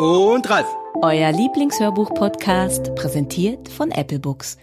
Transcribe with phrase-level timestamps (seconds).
[0.00, 0.66] Und Ralf.
[1.02, 4.56] Euer Lieblingshörbuch-Podcast, präsentiert von Apple Books.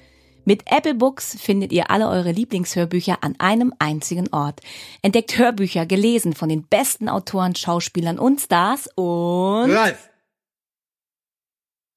[0.46, 4.62] Mit Apple Books findet ihr alle eure Lieblingshörbücher an einem einzigen Ort.
[5.04, 10.10] Entdeckt Hörbücher gelesen von den besten Autoren, Schauspielern und Stars und Ralf.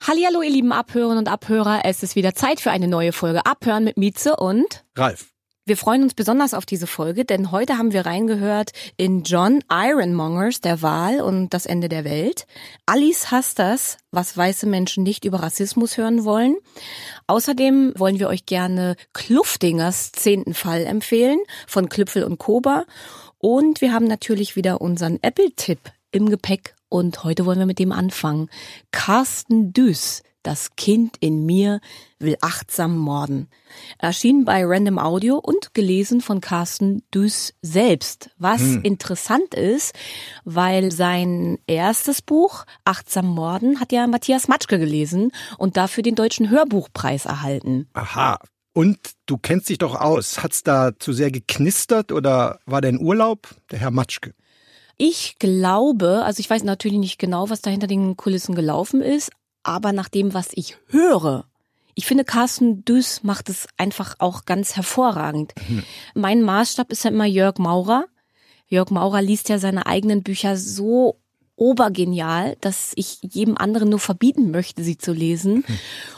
[0.06, 1.80] Hallihallo, ihr lieben Abhörerinnen und Abhörer.
[1.84, 5.29] Es ist wieder Zeit für eine neue Folge Abhören mit Mieze und Ralf.
[5.70, 10.60] Wir freuen uns besonders auf diese Folge, denn heute haben wir reingehört in John Ironmongers
[10.60, 12.48] Der Wahl und das Ende der Welt.
[12.86, 16.56] Alice hasst das, was weiße Menschen nicht über Rassismus hören wollen.
[17.28, 22.84] Außerdem wollen wir euch gerne Kluftingers zehnten Fall empfehlen von Klüpfel und Koba.
[23.38, 25.78] Und wir haben natürlich wieder unseren Apple-Tipp
[26.10, 28.50] im Gepäck und heute wollen wir mit dem anfangen.
[28.90, 31.80] Carsten Düß, das Kind in mir
[32.18, 33.48] will achtsam morden.
[33.98, 38.30] Erschienen bei Random Audio und gelesen von Carsten Düß selbst.
[38.38, 39.94] Was interessant ist,
[40.44, 46.50] weil sein erstes Buch, Achtsam Morden, hat ja Matthias Matschke gelesen und dafür den Deutschen
[46.50, 47.88] Hörbuchpreis erhalten.
[47.92, 48.38] Aha.
[48.72, 50.42] Und du kennst dich doch aus.
[50.42, 53.48] Hat's da zu sehr geknistert oder war der in Urlaub?
[53.70, 54.32] Der Herr Matschke.
[54.96, 59.30] Ich glaube, also ich weiß natürlich nicht genau, was da hinter den Kulissen gelaufen ist,
[59.62, 61.46] aber nach dem, was ich höre,
[61.94, 65.52] ich finde, Carsten Düß macht es einfach auch ganz hervorragend.
[66.14, 68.06] Mein Maßstab ist ja immer Jörg Maurer.
[68.68, 71.19] Jörg Maurer liest ja seine eigenen Bücher so
[71.60, 75.62] obergenial, dass ich jedem anderen nur verbieten möchte, sie zu lesen.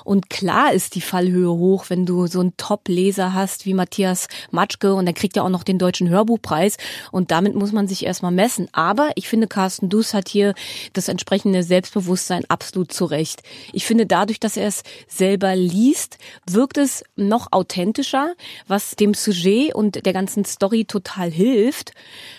[0.05, 4.95] Und klar ist die Fallhöhe hoch, wenn du so einen Top-Leser hast wie Matthias Matschke
[4.95, 6.77] und der kriegt ja auch noch den Deutschen Hörbuchpreis
[7.11, 8.69] und damit muss man sich erstmal messen.
[8.71, 10.55] Aber ich finde, Carsten Dus hat hier
[10.93, 13.43] das entsprechende Selbstbewusstsein absolut zurecht.
[13.73, 18.35] Ich finde, dadurch, dass er es selber liest, wirkt es noch authentischer,
[18.69, 21.93] was dem Sujet und der ganzen Story total hilft.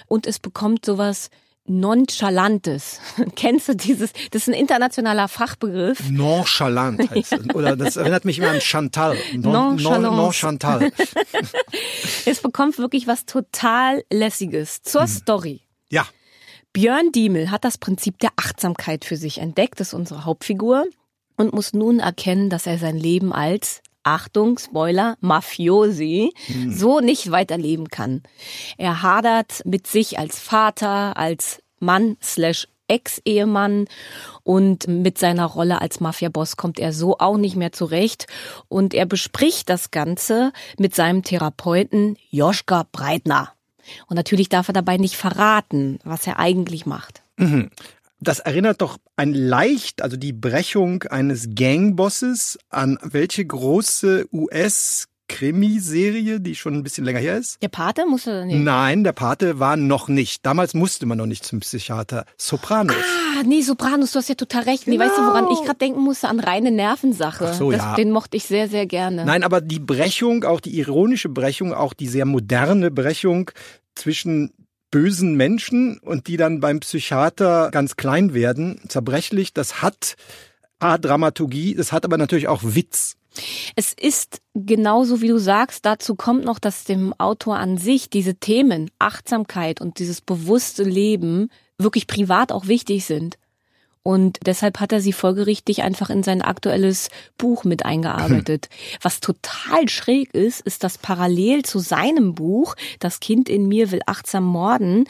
[0.08, 1.30] Und es bekommt sowas
[1.66, 3.00] Nonchalantes.
[3.36, 4.12] Kennst du dieses?
[4.32, 6.10] Das ist ein internationaler Fachbegriff.
[6.10, 7.56] Nonchalant heißt es.
[7.56, 9.18] Oder das erinnert mich immer an Chantal.
[9.34, 10.92] Non, non, Nonchantal.
[12.26, 15.62] Es bekommt wirklich was total lässiges zur Story.
[15.90, 16.06] Ja.
[16.72, 20.86] Björn Diemel hat das Prinzip der Achtsamkeit für sich entdeckt, das ist unsere Hauptfigur,
[21.36, 26.34] und muss nun erkennen, dass er sein Leben als Achtung, Spoiler, Mafiosi,
[26.70, 28.22] so nicht weiterleben kann.
[28.78, 33.88] Er hadert mit sich als Vater, als Mann slash Ex-Ehemann
[34.44, 38.28] und mit seiner Rolle als Mafiaboss kommt er so auch nicht mehr zurecht
[38.68, 43.54] und er bespricht das Ganze mit seinem Therapeuten Joschka Breitner.
[44.08, 47.24] Und natürlich darf er dabei nicht verraten, was er eigentlich macht.
[48.24, 56.40] Das erinnert doch ein leicht, also die Brechung eines Gangbosses an welche große US Krimiserie,
[56.40, 57.62] die schon ein bisschen länger her ist?
[57.62, 58.60] Der Pate musste nee.
[58.60, 60.46] Nein, der Pate war noch nicht.
[60.46, 62.26] Damals musste man noch nicht zum Psychiater.
[62.38, 62.96] Sopranos.
[62.96, 64.88] Ah, nee, Sopranos, du hast ja total recht.
[64.88, 66.28] Nee, weißt du, woran ich gerade denken musste?
[66.28, 67.48] An reine Nervensache.
[67.50, 67.96] Ach so, das, ja.
[67.96, 69.26] Den mochte ich sehr, sehr gerne.
[69.26, 73.50] Nein, aber die Brechung, auch die ironische Brechung, auch die sehr moderne Brechung
[73.96, 74.52] zwischen
[74.94, 80.16] bösen Menschen und die dann beim Psychiater ganz klein werden, zerbrechlich, das hat
[80.78, 83.16] A, Dramaturgie, das hat aber natürlich auch Witz.
[83.76, 88.36] Es ist genauso, wie du sagst, dazu kommt noch, dass dem Autor an sich diese
[88.36, 91.50] Themen, Achtsamkeit und dieses bewusste Leben
[91.80, 93.40] wirklich privat auch wichtig sind.
[94.04, 98.68] Und deshalb hat er sie folgerichtig einfach in sein aktuelles Buch mit eingearbeitet.
[99.02, 104.02] Was total schräg ist, ist, dass parallel zu seinem Buch, Das Kind in mir will
[104.06, 105.06] achtsam morden,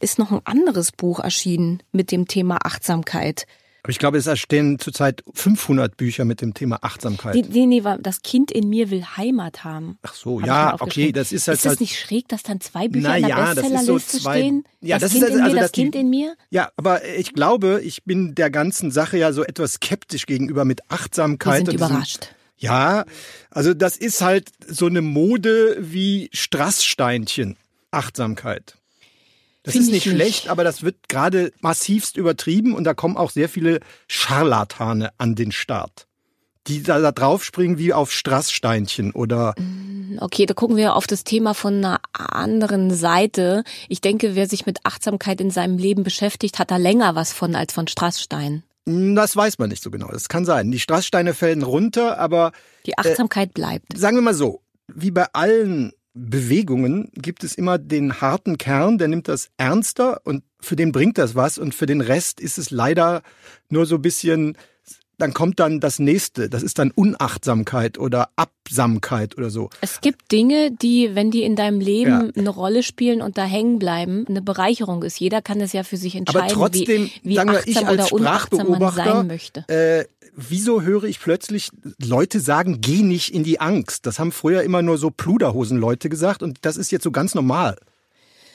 [0.00, 3.46] ist noch ein anderes Buch erschienen mit dem Thema Achtsamkeit.
[3.84, 7.34] Aber ich glaube, es entstehen zurzeit 500 Bücher mit dem Thema Achtsamkeit.
[7.34, 9.98] Nee, nee, nee, das Kind in mir will Heimat haben.
[10.00, 12.42] Ach so, Hab ich ja, okay, das ist halt Ist das halt- nicht schräg, dass
[12.42, 14.64] dann zwei Bücher Na in der ja, das ist so Bestsellerliste zwei- stehen?
[14.80, 16.34] Ja, das, das ist Kind also- in mir, also, das dass die- Kind in mir?
[16.48, 20.80] Ja, aber ich glaube, ich bin der ganzen Sache ja so etwas skeptisch gegenüber mit
[20.80, 21.56] Wir Achtsamkeit.
[21.58, 22.28] sind und diesem- überrascht.
[22.56, 23.04] Ja,
[23.50, 27.58] also das ist halt so eine Mode wie Strasssteinchen.
[27.90, 28.76] Achtsamkeit.
[29.64, 30.14] Das Find ist ich nicht nicht.
[30.14, 35.34] schlecht, aber das wird gerade massivst übertrieben und da kommen auch sehr viele Scharlatane an
[35.34, 36.06] den Start.
[36.66, 39.54] die da, da draufspringen wie auf Strasssteinchen oder.
[39.58, 43.64] Mm, okay, da gucken wir auf das Thema von einer anderen Seite.
[43.90, 47.54] Ich denke, wer sich mit Achtsamkeit in seinem Leben beschäftigt, hat da länger was von
[47.54, 48.62] als von Strassstein.
[48.86, 50.08] Mm, das weiß man nicht so genau.
[50.08, 50.70] Das kann sein.
[50.70, 52.52] Die Strasssteine fällen runter, aber.
[52.86, 53.98] Die Achtsamkeit äh, bleibt.
[53.98, 54.62] Sagen wir mal so.
[54.88, 60.44] Wie bei allen Bewegungen gibt es immer den harten Kern, der nimmt das ernster und
[60.60, 63.22] für den bringt das was und für den Rest ist es leider
[63.68, 64.56] nur so ein bisschen
[65.18, 66.48] dann kommt dann das nächste.
[66.48, 69.70] Das ist dann Unachtsamkeit oder Absamkeit oder so.
[69.80, 72.30] Es gibt Dinge, die, wenn die in deinem Leben ja.
[72.36, 75.20] eine Rolle spielen und da hängen bleiben, eine Bereicherung ist.
[75.20, 78.92] Jeder kann das ja für sich entscheiden, Aber trotzdem, wie, wie achtsam ich als man
[78.92, 79.64] sein möchte.
[79.68, 81.70] Äh, wieso höre ich plötzlich
[82.02, 84.06] Leute sagen, geh nicht in die Angst?
[84.06, 87.76] Das haben früher immer nur so Pluderhosen-Leute gesagt und das ist jetzt so ganz normal.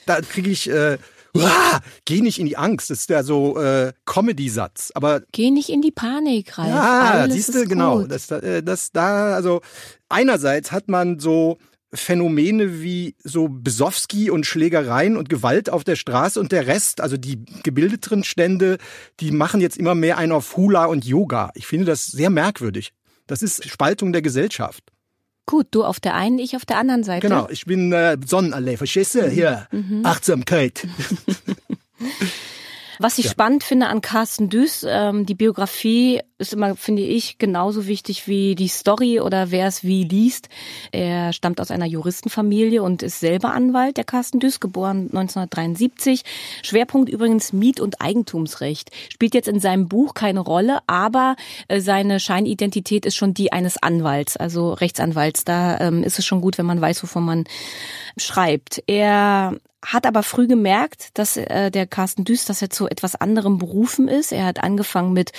[0.06, 0.98] Da kriege ich äh,
[1.36, 2.90] Uah, geh nicht in die Angst.
[2.90, 4.92] Das ist ja so äh, Comedy-Satz.
[4.96, 6.70] Aber geh nicht in die Panik rein.
[6.70, 8.04] Ja, siehst du, genau.
[8.04, 9.62] Das, äh, das da, also
[10.10, 11.58] einerseits hat man so
[11.92, 17.18] Phänomene wie so Besowski und Schlägereien und Gewalt auf der Straße und der Rest, also
[17.18, 18.78] die gebildeteren Stände,
[19.20, 21.52] die machen jetzt immer mehr ein auf Hula und Yoga.
[21.56, 22.92] Ich finde das sehr merkwürdig.
[23.26, 24.84] Das ist Spaltung der Gesellschaft.
[25.50, 27.28] Gut, du auf der einen, ich auf der anderen Seite.
[27.28, 29.28] Genau, ich bin äh, Sonnenallee, verstehst du?
[29.28, 30.06] Hier, mhm.
[30.06, 30.88] Achtsamkeit.
[33.02, 33.32] Was ich ja.
[33.32, 38.56] spannend finde an Carsten Düß, ähm, die Biografie ist immer, finde ich, genauso wichtig wie
[38.56, 40.50] die Story oder wer es wie liest.
[40.92, 46.24] Er stammt aus einer Juristenfamilie und ist selber Anwalt, der Carsten Düß, geboren 1973.
[46.62, 48.92] Schwerpunkt übrigens Miet- und Eigentumsrecht.
[49.10, 51.38] Spielt jetzt in seinem Buch keine Rolle, aber
[51.70, 55.46] äh, seine Scheinidentität ist schon die eines Anwalts, also Rechtsanwalts.
[55.46, 57.44] Da ähm, ist es schon gut, wenn man weiß, wovon man
[58.18, 58.84] schreibt.
[58.88, 59.56] Er
[59.86, 64.08] hat aber früh gemerkt, dass äh, der Carsten Düst, dass er zu etwas anderem berufen
[64.08, 64.32] ist.
[64.32, 65.32] Er hat angefangen mit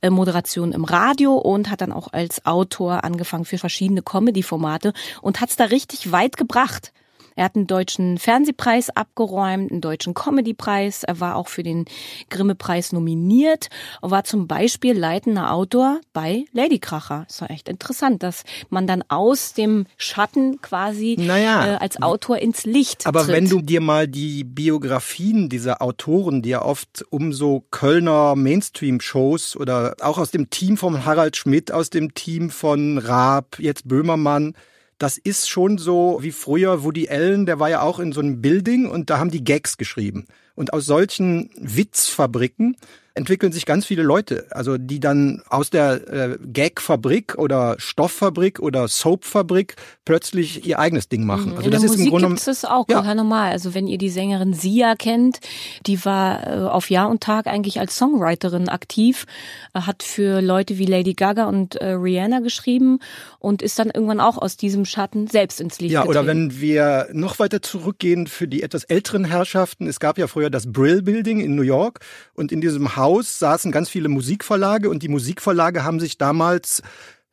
[0.00, 5.40] äh, Moderation im Radio und hat dann auch als Autor angefangen für verschiedene Comedy-Formate und
[5.40, 6.92] hat es da richtig weit gebracht.
[7.38, 11.04] Er hat einen deutschen Fernsehpreis abgeräumt, einen deutschen Comedypreis.
[11.04, 11.84] Er war auch für den
[12.30, 13.68] Grimme-Preis nominiert
[14.00, 17.26] und war zum Beispiel leitender Autor bei Ladykracher.
[17.28, 22.38] Das war echt interessant, dass man dann aus dem Schatten quasi naja, äh, als Autor
[22.38, 23.36] ins Licht Aber tritt.
[23.36, 29.54] wenn du dir mal die Biografien dieser Autoren, die ja oft um so Kölner Mainstream-Shows
[29.54, 34.54] oder auch aus dem Team von Harald Schmidt, aus dem Team von Raab, jetzt Böhmermann,
[34.98, 38.42] das ist schon so wie früher Woody Allen, der war ja auch in so einem
[38.42, 40.26] Building und da haben die Gags geschrieben.
[40.54, 42.76] Und aus solchen Witzfabriken
[43.18, 48.88] entwickeln sich ganz viele Leute, also die dann aus der äh, Gag-Fabrik oder Stofffabrik oder
[48.88, 49.76] Soap-Fabrik
[50.06, 51.50] plötzlich ihr eigenes Ding machen.
[51.50, 51.56] Mhm.
[51.56, 53.14] Also In das der ist Musik im Grunde gibt es auch ja.
[53.14, 53.52] normal.
[53.52, 55.40] Also wenn ihr die Sängerin Sia kennt,
[55.86, 59.26] die war äh, auf Jahr und Tag eigentlich als Songwriterin aktiv,
[59.74, 63.00] äh, hat für Leute wie Lady Gaga und äh, Rihanna geschrieben
[63.40, 66.18] und ist dann irgendwann auch aus diesem Schatten selbst ins Licht Ja, getreten.
[66.18, 70.50] oder wenn wir noch weiter zurückgehen für die etwas älteren Herrschaften, es gab ja früher
[70.50, 72.00] das Brill Building in New York
[72.34, 76.82] und in diesem Haus Haus saßen ganz viele Musikverlage und die Musikverlage haben sich damals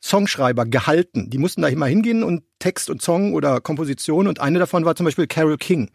[0.02, 1.28] Songschreiber gehalten.
[1.28, 4.96] Die mussten da immer hingehen und Text und Song oder Komposition und eine davon war
[4.96, 5.90] zum Beispiel Carol King,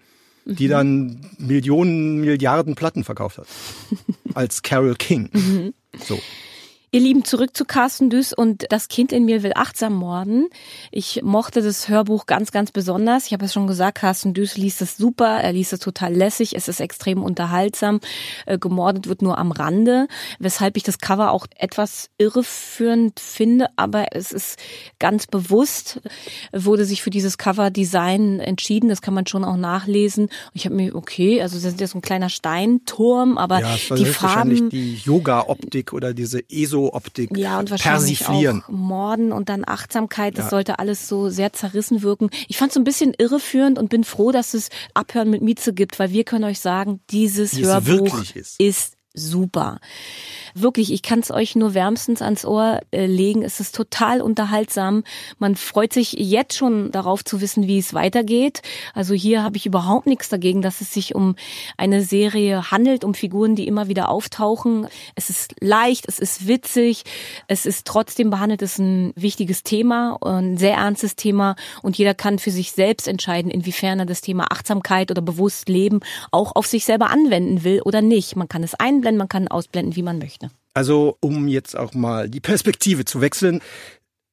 [0.45, 0.69] die mhm.
[0.69, 3.47] dann Millionen, Milliarden Platten verkauft hat.
[4.35, 5.31] Als Carol King.
[5.33, 5.73] Mhm.
[5.97, 6.19] So.
[6.93, 10.47] Ihr Lieben, zurück zu Carsten Düss und Das Kind in mir will achtsam morden.
[10.91, 13.27] Ich mochte das Hörbuch ganz, ganz besonders.
[13.27, 16.53] Ich habe es schon gesagt, Carsten Düss liest es super, er liest es total lässig,
[16.53, 18.01] es ist extrem unterhaltsam.
[18.45, 24.07] Äh, gemordet wird nur am Rande, weshalb ich das Cover auch etwas irreführend finde, aber
[24.11, 24.59] es ist
[24.99, 26.01] ganz bewusst,
[26.51, 28.89] wurde sich für dieses Cover-Design entschieden.
[28.89, 30.27] Das kann man schon auch nachlesen.
[30.53, 34.03] Ich habe mir, okay, also das ist ja so ein kleiner Steinturm, aber ja, die
[34.03, 34.69] Farben...
[34.69, 38.63] die Yoga-Optik oder diese ESO Optik ja, und wahrscheinlich persiflieren.
[38.65, 40.49] Auch Morden und dann Achtsamkeit, das ja.
[40.49, 42.29] sollte alles so sehr zerrissen wirken.
[42.47, 45.99] Ich fand es ein bisschen irreführend und bin froh, dass es Abhören mit Mieze gibt,
[45.99, 48.59] weil wir können euch sagen, dieses Wie Hörbuch ist.
[48.59, 49.79] ist super.
[50.53, 53.43] Wirklich, ich kann es euch nur wärmstens ans Ohr äh, legen.
[53.43, 55.03] Es ist total unterhaltsam.
[55.37, 58.61] Man freut sich jetzt schon darauf zu wissen, wie es weitergeht.
[58.93, 61.35] Also hier habe ich überhaupt nichts dagegen, dass es sich um
[61.77, 64.87] eine Serie handelt, um Figuren, die immer wieder auftauchen.
[65.15, 67.03] Es ist leicht, es ist witzig,
[67.47, 72.13] es ist trotzdem behandelt, es ist ein wichtiges Thema, ein sehr ernstes Thema und jeder
[72.13, 75.99] kann für sich selbst entscheiden, inwiefern er das Thema Achtsamkeit oder bewusst Leben
[76.31, 78.35] auch auf sich selber anwenden will oder nicht.
[78.35, 80.49] Man kann es einblenden, man kann ausblenden, wie man möchte.
[80.73, 83.61] Also um jetzt auch mal die Perspektive zu wechseln,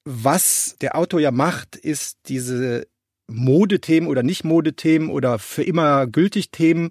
[0.05, 2.87] was der Autor ja macht, ist diese
[3.27, 6.91] Modethemen oder nicht Modethemen oder für immer gültig Themen.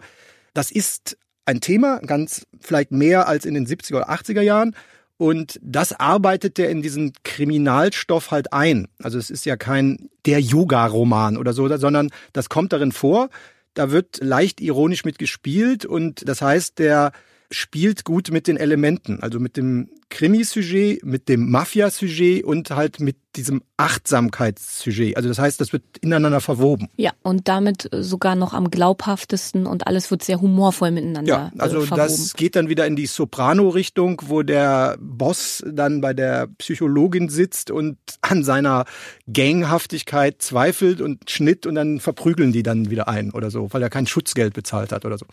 [0.53, 4.75] Das ist ein Thema, ganz vielleicht mehr als in den 70er oder 80er Jahren.
[5.17, 8.87] Und das arbeitet er in diesen Kriminalstoff halt ein.
[9.01, 13.29] Also es ist ja kein der Yoga-Roman oder so, sondern das kommt darin vor.
[13.73, 17.13] Da wird leicht ironisch mitgespielt und das heißt, der
[17.51, 23.17] spielt gut mit den Elementen, also mit dem Krimi-Sujet, mit dem Mafia-Sujet und halt mit
[23.35, 25.15] diesem Achtsamkeitssujet.
[25.15, 26.89] Also das heißt, das wird ineinander verwoben.
[26.97, 31.77] Ja, und damit sogar noch am glaubhaftesten und alles wird sehr humorvoll miteinander Ja, also
[31.77, 32.07] äh, verwoben.
[32.07, 37.69] das geht dann wieder in die Soprano-Richtung, wo der Boss dann bei der Psychologin sitzt
[37.69, 38.85] und an seiner
[39.31, 43.89] Ganghaftigkeit zweifelt und Schnitt und dann verprügeln die dann wieder ein oder so, weil er
[43.89, 45.25] kein Schutzgeld bezahlt hat oder so.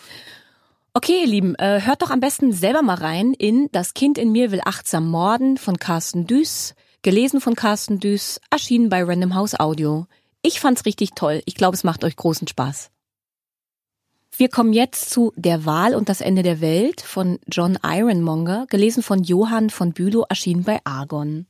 [0.97, 4.31] Okay, ihr Lieben, äh, hört doch am besten selber mal rein in Das Kind in
[4.31, 9.59] mir will achtsam morden von Carsten Düß, gelesen von Carsten Düß, erschienen bei Random House
[9.59, 10.07] Audio.
[10.41, 11.43] Ich fand's richtig toll.
[11.47, 12.93] Ich glaube, es macht euch großen Spaß.
[14.37, 19.03] Wir kommen jetzt zu Der Wahl und das Ende der Welt von John Ironmonger, gelesen
[19.03, 21.49] von Johann von Bülow, erschienen bei Argon.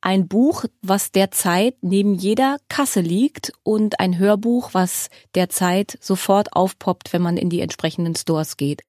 [0.00, 7.12] Ein Buch, was derzeit neben jeder Kasse liegt und ein Hörbuch, was derzeit sofort aufpoppt,
[7.12, 8.82] wenn man in die entsprechenden Stores geht.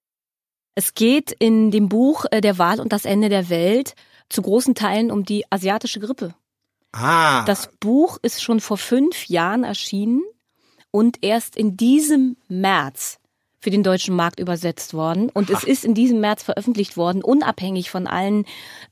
[0.75, 3.95] Es geht in dem Buch äh, Der Wahl und das Ende der Welt
[4.29, 6.35] zu großen Teilen um die asiatische Grippe.
[6.91, 7.43] Ah.
[7.45, 10.21] Das Buch ist schon vor fünf Jahren erschienen
[10.91, 13.19] und erst in diesem März
[13.59, 15.29] für den deutschen Markt übersetzt worden.
[15.29, 18.45] Und es ist in diesem März veröffentlicht worden, unabhängig von allen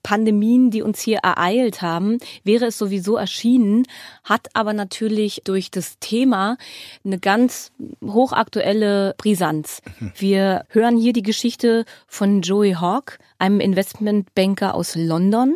[0.03, 3.83] Pandemien, die uns hier ereilt haben, wäre es sowieso erschienen,
[4.23, 6.57] hat aber natürlich durch das Thema
[7.05, 7.71] eine ganz
[8.03, 9.81] hochaktuelle Brisanz.
[10.15, 15.55] Wir hören hier die Geschichte von Joey Hawk, einem Investmentbanker aus London.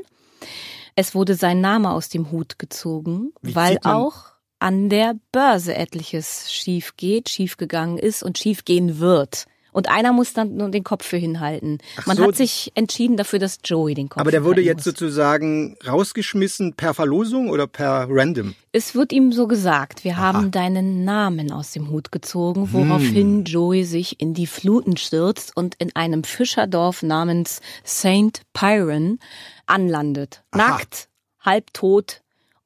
[0.95, 4.30] Es wurde sein Name aus dem Hut gezogen, Wie weil auch
[4.61, 9.45] an der Börse etliches schief geht, schief gegangen ist und schief gehen wird.
[9.73, 11.77] Und einer muss dann nur den Kopf für hinhalten.
[11.95, 12.23] Ach Man so.
[12.27, 14.83] hat sich entschieden dafür, dass Joey den Kopf Aber der wurde jetzt muss.
[14.83, 18.53] sozusagen rausgeschmissen per Verlosung oder per Random?
[18.73, 20.17] Es wird ihm so gesagt, wir Aha.
[20.33, 22.73] haben deinen Namen aus dem Hut gezogen, Hm.
[22.73, 28.41] woraufhin Joey sich in die Fluten stürzt und in einem Fischerdorf namens St.
[28.51, 29.19] Pyron
[29.67, 30.43] anlandet.
[30.51, 30.67] Aha.
[30.69, 31.07] Nackt,
[31.39, 32.21] halbtot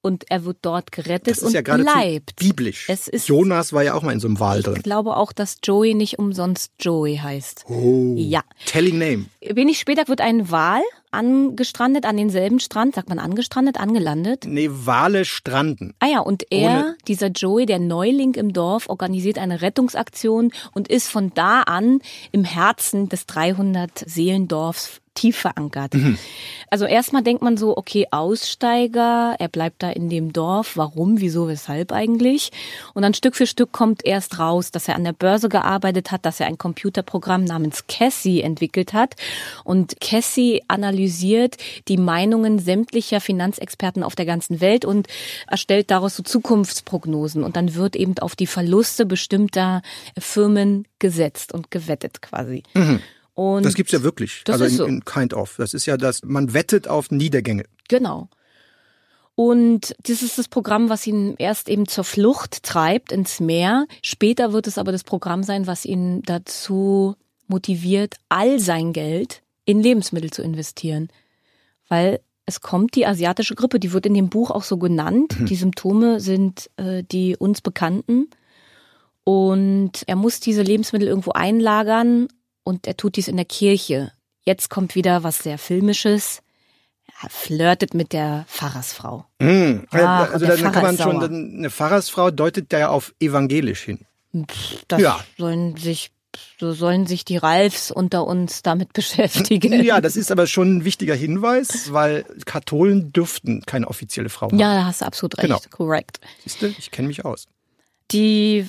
[0.05, 2.35] und er wird dort gerettet Das ist und ja bleibt.
[2.37, 2.85] biblisch.
[2.87, 4.81] Es ist- Jonas war ja auch mal in so einem Wal Ich drin.
[4.83, 7.65] glaube auch, dass Joey nicht umsonst Joey heißt.
[7.67, 8.13] Oh.
[8.17, 8.41] Ja.
[8.67, 9.25] Telling name.
[9.41, 10.81] Wenig später wird ein Wal
[11.11, 14.43] angestrandet an denselben Strand, sagt man angestrandet, angelandet.
[14.45, 15.93] Nee, Wale stranden.
[15.99, 20.87] Ah ja, und er, Ohne- dieser Joey, der Neuling im Dorf, organisiert eine Rettungsaktion und
[20.89, 21.99] ist von da an
[22.33, 25.93] im Herzen des 300-Seelendorfs tief verankert.
[26.69, 31.47] Also erstmal denkt man so, okay, Aussteiger, er bleibt da in dem Dorf, warum, wieso,
[31.47, 32.51] weshalb eigentlich?
[32.93, 36.25] Und dann Stück für Stück kommt erst raus, dass er an der Börse gearbeitet hat,
[36.25, 39.15] dass er ein Computerprogramm namens Cassie entwickelt hat.
[39.63, 41.57] Und Cassie analysiert
[41.87, 45.07] die Meinungen sämtlicher Finanzexperten auf der ganzen Welt und
[45.47, 47.43] erstellt daraus so Zukunftsprognosen.
[47.43, 49.81] Und dann wird eben auf die Verluste bestimmter
[50.17, 52.63] Firmen gesetzt und gewettet quasi.
[53.35, 54.41] Und Das gibt's ja wirklich.
[54.45, 54.85] Das also ist in, so.
[54.85, 55.55] in Kind of.
[55.57, 57.65] Das ist ja das, man wettet auf Niedergänge.
[57.89, 58.29] Genau.
[59.35, 63.85] Und das ist das Programm, was ihn erst eben zur Flucht treibt ins Meer.
[64.01, 67.15] Später wird es aber das Programm sein, was ihn dazu
[67.47, 71.09] motiviert, all sein Geld in Lebensmittel zu investieren.
[71.89, 75.35] Weil es kommt die asiatische Grippe, die wird in dem Buch auch so genannt.
[75.49, 78.29] Die Symptome sind äh, die uns bekannten.
[79.25, 82.27] Und er muss diese Lebensmittel irgendwo einlagern
[82.65, 84.11] und er tut dies in der Kirche.
[84.43, 86.41] Jetzt kommt wieder was sehr Filmisches.
[87.23, 89.25] Er flirtet mit der Pfarrersfrau.
[89.39, 89.85] Mm.
[89.91, 92.89] Ah, also der dann kann Pfarrer man ist schon, dann- eine Pfarrersfrau deutet da ja
[92.89, 93.99] auf evangelisch hin.
[94.89, 95.23] Das Ja.
[95.37, 96.11] sollen sich,
[96.59, 99.81] so sollen sich die Ralfs unter uns damit beschäftigen.
[99.83, 104.59] Ja, das ist aber schon ein wichtiger Hinweis, weil Katholen dürften keine offizielle Frau haben.
[104.59, 105.47] Ja, da hast du absolut recht.
[105.47, 105.59] Genau.
[105.69, 106.19] Korrekt.
[106.43, 107.45] Siehst du, ich kenne mich aus.
[108.11, 108.67] Die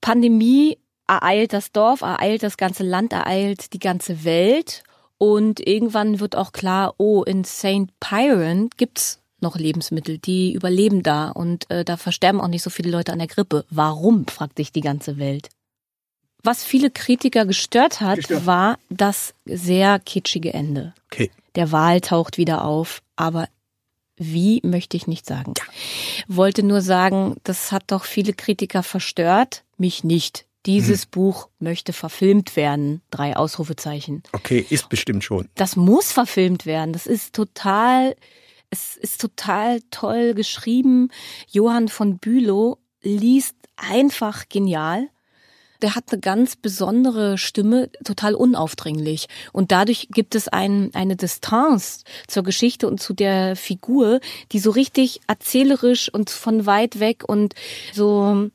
[0.00, 0.78] Pandemie
[1.08, 4.84] ereilt das Dorf, ereilt das ganze Land, ereilt die ganze Welt.
[5.16, 7.88] Und irgendwann wird auch klar, oh, in St.
[7.98, 11.30] Pyron gibt's noch Lebensmittel, die überleben da.
[11.30, 13.64] Und äh, da versterben auch nicht so viele Leute an der Grippe.
[13.70, 15.48] Warum, fragt sich die ganze Welt.
[16.42, 18.46] Was viele Kritiker gestört hat, Gestört.
[18.46, 20.94] war das sehr kitschige Ende.
[21.10, 21.30] Okay.
[21.56, 23.48] Der Wal taucht wieder auf, aber
[24.16, 25.54] wie möchte ich nicht sagen.
[26.28, 30.44] Wollte nur sagen, das hat doch viele Kritiker verstört, mich nicht.
[30.68, 33.00] Dieses Buch möchte verfilmt werden.
[33.10, 34.22] Drei Ausrufezeichen.
[34.32, 35.48] Okay, ist bestimmt schon.
[35.54, 36.92] Das muss verfilmt werden.
[36.92, 38.14] Das ist total,
[38.68, 41.08] es ist total toll geschrieben.
[41.50, 45.08] Johann von Bülow liest einfach genial.
[45.80, 49.28] Der hat eine ganz besondere Stimme, total unaufdringlich.
[49.54, 54.20] Und dadurch gibt es ein, eine Distanz zur Geschichte und zu der Figur,
[54.52, 57.54] die so richtig erzählerisch und von weit weg und
[57.94, 58.50] so,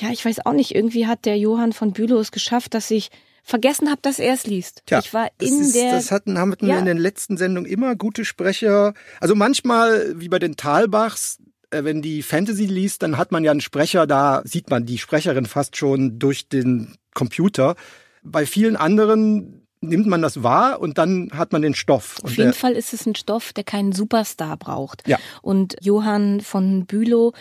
[0.00, 3.10] ja, ich weiß auch nicht, irgendwie hat der Johann von Bülow es geschafft, dass ich
[3.42, 4.82] vergessen habe, dass er es liest.
[4.86, 5.92] Tja, ich war das in ist, der.
[5.92, 6.78] Das hatten, haben wir Ja.
[6.78, 8.92] in den letzten Sendungen immer gute Sprecher.
[9.20, 11.38] Also manchmal, wie bei den Talbachs,
[11.70, 14.98] äh, wenn die Fantasy liest, dann hat man ja einen Sprecher, da sieht man die
[14.98, 17.74] Sprecherin fast schon durch den Computer.
[18.22, 22.16] Bei vielen anderen nimmt man das wahr und dann hat man den Stoff.
[22.24, 25.06] Auf jeden Fall ist es ein Stoff, der keinen Superstar braucht.
[25.06, 25.18] Ja.
[25.40, 27.32] Und Johann von Bülow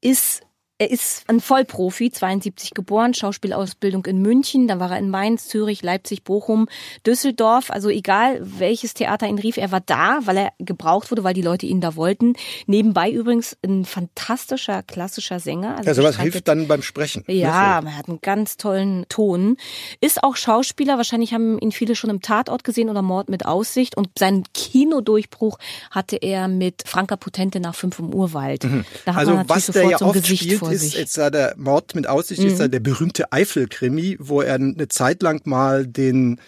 [0.00, 0.42] ist
[0.78, 5.82] er ist ein Vollprofi, 72 geboren, Schauspielausbildung in München, dann war er in Mainz, Zürich,
[5.82, 6.68] Leipzig, Bochum,
[7.06, 11.34] Düsseldorf, also egal welches Theater ihn rief, er war da, weil er gebraucht wurde, weil
[11.34, 12.34] die Leute ihn da wollten.
[12.66, 15.76] Nebenbei übrigens ein fantastischer klassischer Sänger.
[15.76, 17.22] Also ja, sowas hilft dann beim Sprechen.
[17.28, 19.56] ja, er hat einen ganz tollen Ton.
[20.00, 20.96] Ist auch Schauspieler.
[20.96, 23.96] Wahrscheinlich haben ihn viele schon im Tatort gesehen oder Mord mit Aussicht.
[23.96, 25.58] Und seinen Kinodurchbruch
[25.92, 28.64] hatte er mit Franka Potente nach fünf im Urwald.
[29.04, 30.94] Da hat Also man natürlich was der sofort ja oft Gesicht spielt, vor ist.
[30.94, 31.00] Mhm.
[31.00, 35.22] jetzt da der Mord mit Aussicht, ist da der berühmte Eifel-Krimi, wo er eine Zeit
[35.22, 36.40] lang mal den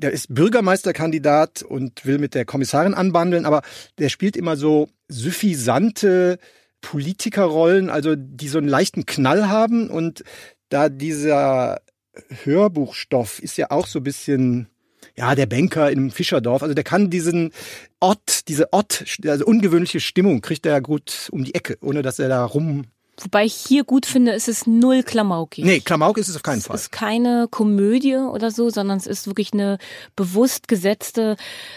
[0.00, 3.62] der ist Bürgermeisterkandidat und will mit der Kommissarin anbandeln, aber
[3.98, 6.38] der spielt immer so suffisante
[6.80, 10.24] Politikerrollen, also die so einen leichten Knall haben und
[10.70, 11.82] da dieser
[12.44, 14.68] Hörbuchstoff ist ja auch so ein bisschen
[15.16, 17.52] ja, der Banker im Fischerdorf, also der kann diesen
[17.98, 22.18] Ort, diese Ort, also ungewöhnliche Stimmung kriegt er ja gut um die Ecke, ohne dass
[22.18, 22.84] er da rum.
[23.22, 25.64] Wobei ich hier gut finde, es ist null Klamaukig.
[25.64, 26.76] Nee, Klamauk ist es auf keinen Es Fall.
[26.76, 29.78] ist keine Komödie oder so, sondern es ist wirklich eine
[30.16, 31.36] bewusst gesetzte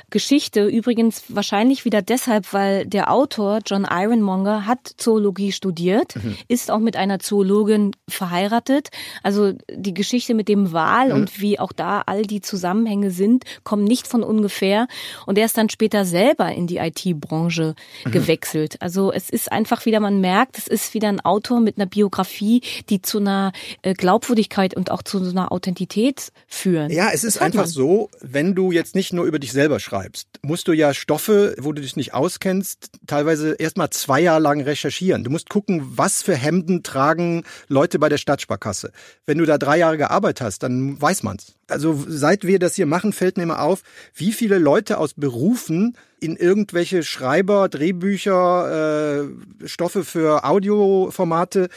[0.10, 0.66] Geschichte.
[0.68, 6.38] Übrigens wahrscheinlich wieder deshalb, weil der Autor John Ironmonger hat Zoologie studiert, Mhm.
[6.48, 8.90] ist auch mit einer Zoologin verheiratet.
[9.22, 11.14] Also die Geschichte mit dem Wal Mhm.
[11.16, 14.88] und wie auch da all die Zusammenhänge sind, kommen nicht von ungefähr.
[15.26, 18.12] Und er ist dann später selber in die IT-Branche Mhm.
[18.12, 18.82] gewechselt.
[18.82, 22.62] Also es ist einfach wieder, man merkt, es ist wieder ein Autor mit einer Biografie,
[22.90, 26.92] die zu einer äh, Glaubwürdigkeit und auch zu einer Authentität führen.
[26.92, 27.70] Ja, es ist einfach man.
[27.70, 31.72] so, wenn du jetzt nicht nur über dich selber schreibst, musst du ja Stoffe, wo
[31.72, 35.24] du dich nicht auskennst, teilweise erstmal zwei Jahre lang recherchieren.
[35.24, 38.92] Du musst gucken, was für Hemden tragen Leute bei der Stadtsparkasse.
[39.26, 41.56] Wenn du da drei Jahre gearbeitet hast, dann weiß man's.
[41.68, 43.82] Also seit wir das hier machen, fällt mir immer auf,
[44.14, 49.28] wie viele Leute aus Berufen in irgendwelche Schreiber, Drehbücher,
[49.62, 51.68] äh, Stoffe für Audioformate,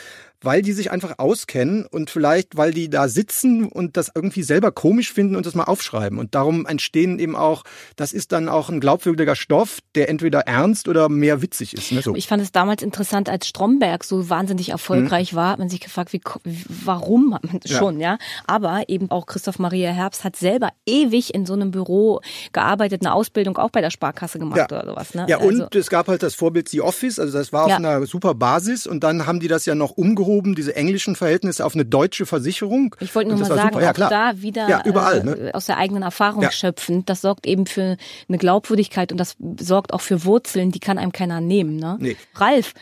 [0.43, 4.71] weil die sich einfach auskennen und vielleicht, weil die da sitzen und das irgendwie selber
[4.73, 6.19] komisch finden und das mal aufschreiben.
[6.19, 7.63] Und darum entstehen eben auch,
[7.97, 11.93] das ist dann auch ein glaubwürdiger Stoff, der entweder ernst oder mehr witzig ist.
[11.93, 12.03] Ne?
[12.03, 12.15] So.
[12.15, 16.13] Ich fand es damals interessant, als Stromberg so wahnsinnig erfolgreich war, hat man sich gefragt,
[16.13, 16.21] wie,
[16.85, 17.79] warum man Ja.
[17.79, 18.19] schon, ja.
[18.47, 22.21] Aber eben auch Christoph Maria Herbst hat selber ewig in so einem Büro
[22.53, 24.67] gearbeitet, eine Ausbildung auch bei der Sparkasse gemacht Ja.
[24.67, 25.27] oder sowas, ne?
[25.29, 27.77] Ja, Also- und es gab halt das Vorbild The Office, also das war auf Ja.
[27.77, 31.75] einer super Basis und dann haben die das ja noch umgehoben, diese englischen Verhältnisse auf
[31.75, 32.95] eine deutsche Versicherung.
[33.01, 34.11] Ich wollte nur mal sagen, ja, auch klar.
[34.11, 35.51] da wieder Ja, überall, äh, ne?
[35.55, 36.51] aus der eigenen Erfahrung Ja.
[36.51, 37.09] schöpfend.
[37.09, 37.97] Das sorgt eben für
[38.29, 41.77] eine Glaubwürdigkeit und das sorgt auch für Wurzeln, die kann einem keiner nehmen.
[41.77, 41.97] Ne?
[42.01, 42.17] Nee.
[42.35, 42.75] Ralf,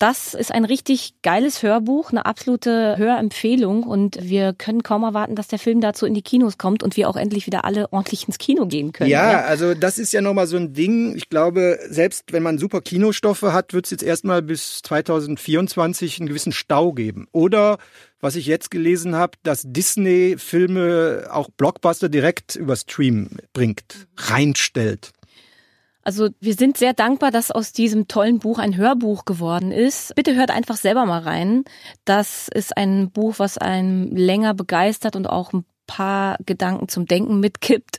[0.00, 5.46] das ist ein richtig geiles Hörbuch, eine absolute Hörempfehlung und wir können kaum erwarten, dass
[5.46, 8.38] der Film dazu in die Kinos kommt und wir auch endlich wieder alle ordentlich ins
[8.38, 9.10] Kino gehen können.
[9.10, 11.14] Ja, also das ist ja nochmal so ein Ding.
[11.16, 16.28] Ich glaube, selbst wenn man super Kinostoffe hat, wird es jetzt erstmal bis 2024 einen
[16.28, 17.28] gewissen Stau geben.
[17.32, 17.76] Oder,
[18.20, 25.12] was ich jetzt gelesen habe, dass Disney Filme auch Blockbuster direkt über Stream bringt, reinstellt.
[26.02, 30.14] Also wir sind sehr dankbar, dass aus diesem tollen Buch ein Hörbuch geworden ist.
[30.14, 31.64] Bitte hört einfach selber mal rein.
[32.04, 37.40] Das ist ein Buch, was einen länger begeistert und auch ein paar Gedanken zum Denken
[37.40, 37.98] mitgibt.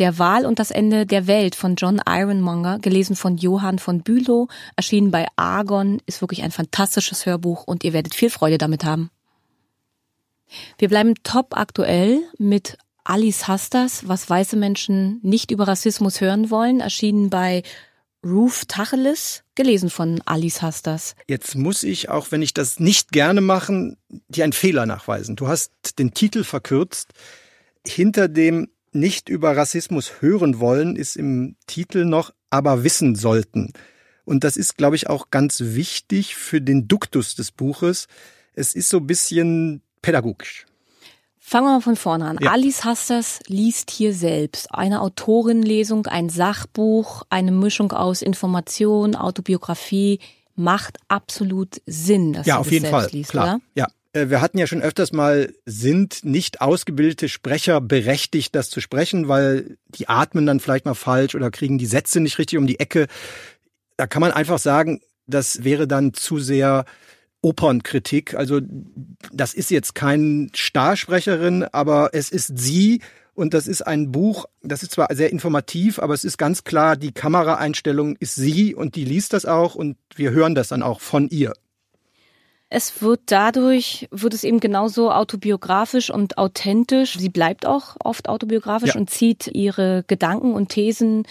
[0.00, 4.48] Der Wahl und das Ende der Welt von John Ironmonger, gelesen von Johann von Bülow,
[4.76, 9.10] erschienen bei Argon, ist wirklich ein fantastisches Hörbuch und ihr werdet viel Freude damit haben.
[10.78, 16.80] Wir bleiben top aktuell mit Alice Hastas, was weiße Menschen nicht über Rassismus hören wollen,
[16.80, 17.62] erschienen bei
[18.24, 21.14] Roof Tacheles, gelesen von Alice Hastas.
[21.26, 23.96] Jetzt muss ich, auch wenn ich das nicht gerne machen,
[24.28, 25.36] dir einen Fehler nachweisen.
[25.36, 27.12] Du hast den Titel verkürzt.
[27.86, 33.72] Hinter dem nicht über Rassismus hören wollen ist im Titel noch aber wissen sollten.
[34.24, 38.06] Und das ist, glaube ich, auch ganz wichtig für den Duktus des Buches.
[38.52, 40.66] Es ist so ein bisschen pädagogisch.
[41.42, 42.38] Fangen wir mal von vorne an.
[42.40, 42.52] Ja.
[42.52, 50.20] Alice Hastas liest hier selbst eine Autorenlesung, ein Sachbuch, eine Mischung aus Information, Autobiografie.
[50.54, 53.08] Macht absolut Sinn, dass Ja, auf das jeden Fall.
[53.12, 53.44] liest, Klar.
[53.56, 53.60] oder?
[53.74, 53.86] Ja.
[54.12, 59.26] Äh, wir hatten ja schon öfters mal, sind nicht ausgebildete Sprecher berechtigt, das zu sprechen,
[59.28, 62.78] weil die atmen dann vielleicht mal falsch oder kriegen die Sätze nicht richtig um die
[62.78, 63.06] Ecke.
[63.96, 66.84] Da kann man einfach sagen, das wäre dann zu sehr
[67.42, 68.34] Opernkritik.
[68.34, 68.60] Also
[69.32, 73.00] das ist jetzt kein Starsprecherin, aber es ist sie
[73.34, 76.96] und das ist ein Buch, das ist zwar sehr informativ, aber es ist ganz klar,
[76.96, 81.00] die Kameraeinstellung ist sie und die liest das auch und wir hören das dann auch
[81.00, 81.54] von ihr.
[82.72, 87.18] Es wird dadurch, wird es eben genauso autobiografisch und authentisch.
[87.18, 89.00] Sie bleibt auch oft autobiografisch ja.
[89.00, 91.26] und zieht ihre Gedanken und Thesen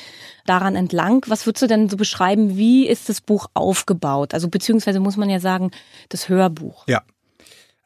[0.46, 1.24] daran entlang.
[1.28, 2.58] Was würdest du denn so beschreiben?
[2.58, 4.34] Wie ist das Buch aufgebaut?
[4.34, 5.72] Also beziehungsweise muss man ja sagen,
[6.10, 6.86] das Hörbuch.
[6.90, 7.04] Ja.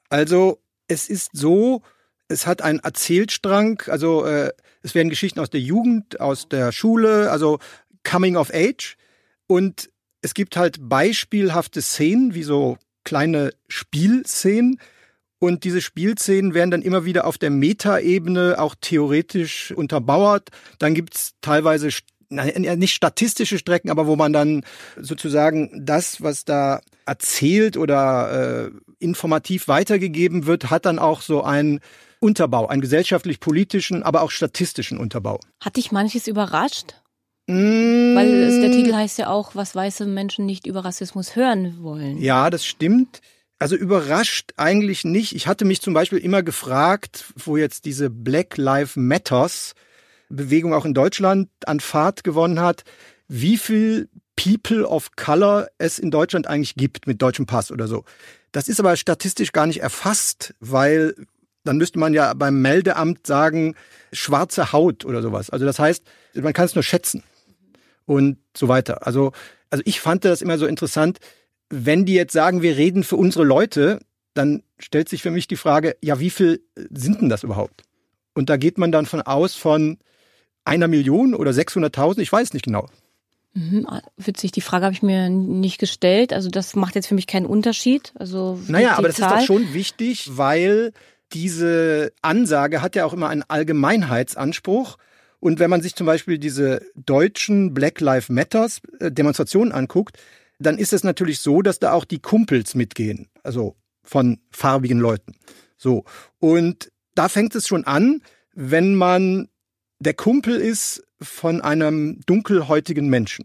[0.09, 1.83] Also es ist so,
[2.29, 7.29] es hat einen Erzählstrang, also äh, es werden Geschichten aus der Jugend, aus der Schule,
[7.29, 7.59] also
[8.03, 8.97] Coming of Age.
[9.45, 9.91] Und
[10.23, 14.79] es gibt halt beispielhafte Szenen, wie so kleine Spielszenen.
[15.39, 20.49] Und diese Spielszenen werden dann immer wieder auf der Metaebene auch theoretisch unterbauert.
[20.79, 21.89] Dann gibt's teilweise
[22.29, 24.63] nicht statistische Strecken, aber wo man dann
[24.95, 31.81] sozusagen das, was da erzählt oder äh, informativ weitergegeben wird, hat dann auch so einen
[32.19, 35.41] Unterbau, einen gesellschaftlich-politischen, aber auch statistischen Unterbau.
[35.59, 36.95] Hat dich manches überrascht?
[37.47, 38.15] Mm.
[38.15, 42.17] Weil es, der Titel heißt ja auch, was weiße Menschen nicht über Rassismus hören wollen.
[42.17, 43.21] Ja, das stimmt.
[43.59, 45.35] Also überrascht eigentlich nicht.
[45.35, 49.73] Ich hatte mich zum Beispiel immer gefragt, wo jetzt diese Black Lives Matters
[50.29, 52.83] Bewegung auch in Deutschland an Fahrt gewonnen hat,
[53.27, 58.03] wie viel People of Color es in Deutschland eigentlich gibt mit deutschem Pass oder so.
[58.51, 61.15] Das ist aber statistisch gar nicht erfasst, weil
[61.63, 63.75] dann müsste man ja beim Meldeamt sagen,
[64.11, 65.49] schwarze Haut oder sowas.
[65.49, 66.03] Also das heißt,
[66.33, 67.23] man kann es nur schätzen
[68.05, 69.05] und so weiter.
[69.07, 69.31] Also,
[69.69, 71.19] also ich fand das immer so interessant,
[71.69, 73.99] wenn die jetzt sagen, wir reden für unsere Leute,
[74.33, 76.61] dann stellt sich für mich die Frage, ja, wie viel
[76.91, 77.83] sind denn das überhaupt?
[78.33, 79.97] Und da geht man dann von aus von
[80.65, 82.87] einer Million oder 600.000, ich weiß nicht genau.
[83.53, 83.87] Mhm,
[84.17, 86.33] witzig, die Frage habe ich mir nicht gestellt.
[86.33, 88.11] Also das macht jetzt für mich keinen Unterschied.
[88.15, 89.39] Also naja, aber das Zahl.
[89.39, 90.91] ist doch schon wichtig, weil
[91.33, 94.97] diese Ansage hat ja auch immer einen Allgemeinheitsanspruch.
[95.43, 100.17] Und wenn man sich zum Beispiel diese deutschen Black Lives Matters äh, Demonstrationen anguckt,
[100.57, 103.75] dann ist es natürlich so, dass da auch die Kumpels mitgehen, also
[104.05, 105.35] von farbigen Leuten.
[105.75, 106.05] So.
[106.39, 108.21] Und da fängt es schon an,
[108.53, 109.49] wenn man
[109.99, 113.43] der Kumpel ist von einem dunkelhäutigen Menschen.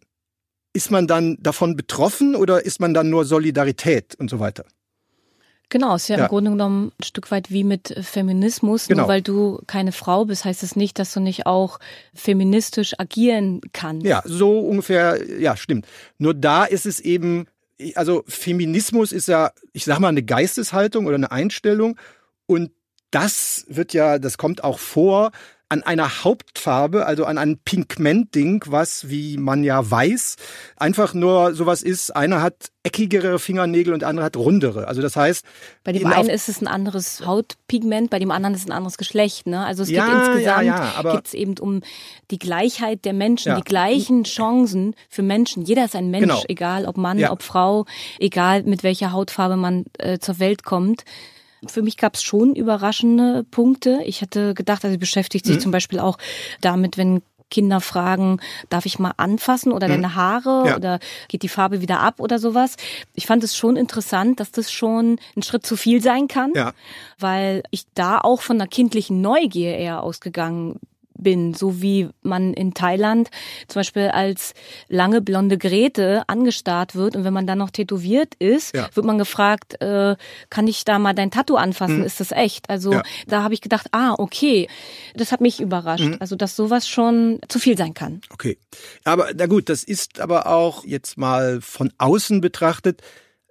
[0.72, 4.64] Ist man dann davon betroffen oder ist man dann nur Solidarität und so weiter?
[5.70, 8.88] Genau, ist ja, ja, im Grunde genommen ein Stück weit wie mit Feminismus.
[8.88, 9.02] Genau.
[9.02, 11.78] Nur weil du keine Frau bist, heißt es das nicht, dass du nicht auch
[12.14, 14.06] feministisch agieren kannst.
[14.06, 15.86] Ja, so ungefähr, ja, stimmt.
[16.16, 17.46] Nur da ist es eben,
[17.94, 21.98] also Feminismus ist ja, ich sag mal, eine Geisteshaltung oder eine Einstellung.
[22.46, 22.70] Und
[23.10, 25.32] das wird ja, das kommt auch vor,
[25.70, 30.36] an einer Hauptfarbe, also an einem Pigment-Ding, was, wie man ja weiß,
[30.76, 34.88] einfach nur sowas ist, einer hat eckigere Fingernägel und der andere hat rundere.
[34.88, 35.44] Also das heißt...
[35.84, 38.96] Bei dem einen ist es ein anderes Hautpigment, bei dem anderen ist es ein anderes
[38.96, 39.46] Geschlecht.
[39.46, 39.64] Ne?
[39.64, 41.82] Also es ja, geht insgesamt, ja, ja, geht es eben um
[42.30, 45.64] die Gleichheit der Menschen, die gleichen Chancen für Menschen.
[45.64, 46.44] Jeder ist ein Mensch, genau.
[46.48, 47.84] egal ob Mann, ob Frau,
[48.18, 51.04] egal mit welcher Hautfarbe man äh, zur Welt kommt.
[51.66, 54.00] Für mich gab es schon überraschende Punkte.
[54.04, 55.60] Ich hatte gedacht, also sie beschäftigt sich mhm.
[55.60, 56.18] zum Beispiel auch
[56.60, 59.92] damit, wenn Kinder fragen, darf ich mal anfassen oder mhm.
[59.92, 60.76] deine Haare ja.
[60.76, 62.76] oder geht die Farbe wieder ab oder sowas.
[63.14, 66.72] Ich fand es schon interessant, dass das schon ein Schritt zu viel sein kann, ja.
[67.18, 70.78] weil ich da auch von einer kindlichen Neugier eher ausgegangen
[71.18, 73.30] bin, so wie man in Thailand
[73.66, 74.54] zum Beispiel als
[74.88, 78.88] lange blonde Grete angestarrt wird und wenn man dann noch tätowiert ist, ja.
[78.94, 80.16] wird man gefragt, äh,
[80.50, 81.98] kann ich da mal dein Tattoo anfassen?
[81.98, 82.04] Mhm.
[82.04, 82.70] Ist das echt?
[82.70, 83.02] Also ja.
[83.26, 84.68] da habe ich gedacht, ah, okay,
[85.14, 86.04] das hat mich überrascht.
[86.04, 86.16] Mhm.
[86.20, 88.20] Also dass sowas schon zu viel sein kann.
[88.30, 88.58] Okay,
[89.04, 93.02] aber na gut, das ist aber auch jetzt mal von außen betrachtet,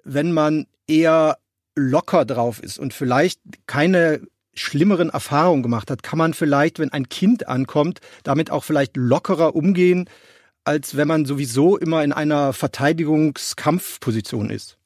[0.04, 1.38] wenn man eher
[1.76, 4.22] locker drauf ist und vielleicht keine
[4.60, 9.56] schlimmeren Erfahrungen gemacht hat, kann man vielleicht, wenn ein Kind ankommt, damit auch vielleicht lockerer
[9.56, 10.10] umgehen,
[10.64, 14.78] als wenn man sowieso immer in einer Verteidigungskampfposition ist.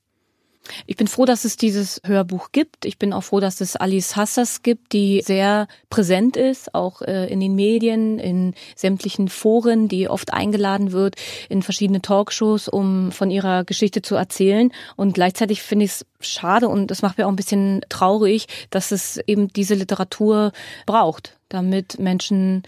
[0.86, 2.86] Ich bin froh, dass es dieses Hörbuch gibt.
[2.86, 7.28] Ich bin auch froh, dass es Alice Hassas gibt, die sehr präsent ist, auch äh,
[7.28, 11.16] in den Medien, in sämtlichen Foren, die oft eingeladen wird,
[11.50, 14.72] in verschiedene Talkshows, um von ihrer Geschichte zu erzählen.
[14.96, 18.92] Und gleichzeitig finde ich es schade und es macht mir auch ein bisschen traurig, dass
[18.92, 20.52] es eben diese Literatur
[20.86, 22.64] braucht damit Menschen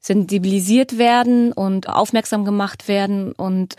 [0.00, 3.74] sensibilisiert werden und aufmerksam gemacht werden und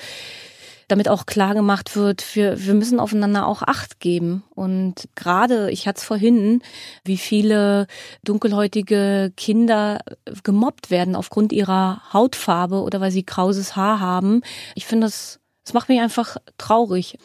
[0.89, 4.43] damit auch klar gemacht wird, wir, wir müssen aufeinander auch Acht geben.
[4.55, 6.61] Und gerade, ich hatte es vorhin,
[7.05, 7.87] wie viele
[8.23, 9.99] dunkelhäutige Kinder
[10.43, 14.41] gemobbt werden aufgrund ihrer Hautfarbe oder weil sie krauses Haar haben.
[14.75, 17.17] Ich finde, das, das macht mich einfach traurig.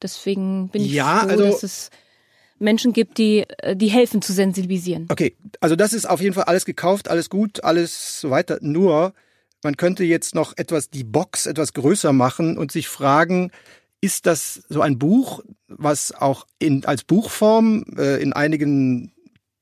[0.00, 1.90] Deswegen bin ich Ja, froh, also- dass es
[2.58, 3.44] Menschen gibt, die,
[3.74, 5.08] die helfen zu sensibilisieren.
[5.10, 8.58] Okay, also das ist auf jeden Fall alles gekauft, alles gut, alles so weiter.
[8.60, 9.14] Nur,
[9.62, 13.52] man könnte jetzt noch etwas die Box etwas größer machen und sich fragen,
[14.00, 19.12] ist das so ein Buch, was auch in, als Buchform äh, in einigen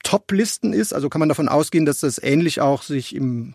[0.03, 0.95] Top-Listen ist?
[0.95, 3.53] Also kann man davon ausgehen, dass das ähnlich auch sich im,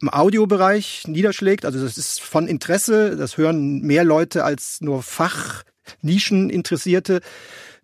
[0.00, 1.64] im Audiobereich niederschlägt?
[1.64, 7.22] Also das ist von Interesse, das hören mehr Leute als nur Fachnischeninteressierte.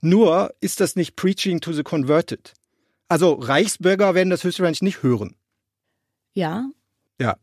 [0.02, 2.52] Nur ist das nicht Preaching to the Converted.
[3.08, 5.34] Also Reichsbürger werden das höchstwahrscheinlich nicht hören.
[6.34, 6.68] Ja,
[7.20, 7.36] Ja.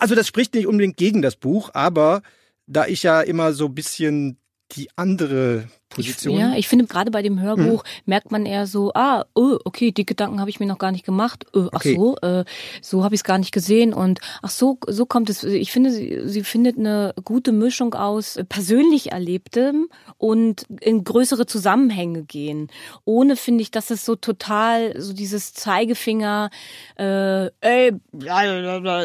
[0.00, 2.22] Also das spricht nicht unbedingt gegen das Buch, aber
[2.66, 4.38] da ich ja immer so ein bisschen
[4.72, 6.34] die andere Position.
[6.34, 9.92] Ich, ja, ich finde gerade bei dem Hörbuch merkt man eher so, ah, oh, okay,
[9.92, 11.46] die Gedanken habe ich mir noch gar nicht gemacht.
[11.54, 11.96] Äh, ach Okay.
[11.96, 12.44] so, äh,
[12.80, 15.44] so habe ich es gar nicht gesehen und ach so, so kommt es.
[15.44, 22.22] Ich finde, sie, sie findet eine gute Mischung aus persönlich Erlebtem und in größere Zusammenhänge
[22.22, 22.68] gehen.
[23.04, 26.50] Ohne finde ich, dass es so total so dieses Zeigefinger,
[26.96, 27.92] äh, ey,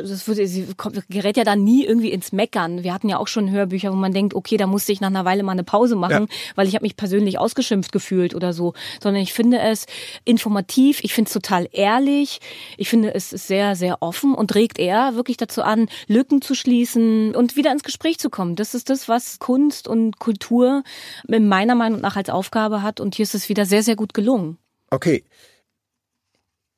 [0.02, 2.84] das wird, sie kommt, gerät ja dann nie irgendwie ins Meckern.
[2.84, 5.26] Wir hatten ja auch schon Hörbücher, wo man denkt, okay, da musste ich nach einer
[5.26, 8.74] Weile mal eine Pause machen, weil ich habe mich persönlich ausgeschimpft gefühlt oder so.
[9.04, 9.86] Sondern ich finde es
[10.24, 12.40] informativ, ich finde es total ehrlich,
[12.78, 16.56] ich finde es ist sehr, sehr offen und regt eher wirklich dazu an, Lücken zu
[16.56, 18.56] schließen und wieder ins Gespräch zu kommen.
[18.56, 20.84] Das ist das, was Kunst und Kultur
[21.28, 24.58] meiner Meinung nach als Aufgabe hat und hier ist es wieder sehr, sehr gut gelungen.
[24.90, 25.24] Okay.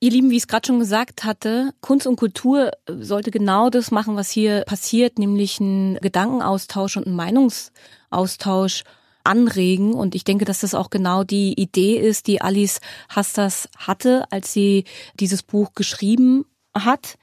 [0.04, 3.92] Ihr Lieben, wie ich es gerade schon gesagt hatte, Kunst und Kultur sollte genau das
[3.92, 8.84] machen, was hier passiert, nämlich einen Gedankenaustausch und einen Meinungsaustausch
[9.24, 9.94] anregen.
[9.94, 12.80] Und ich denke, dass das auch genau die Idee ist, die Alice
[13.10, 14.86] Hastas hatte, als sie
[15.20, 17.18] dieses Buch geschrieben hat.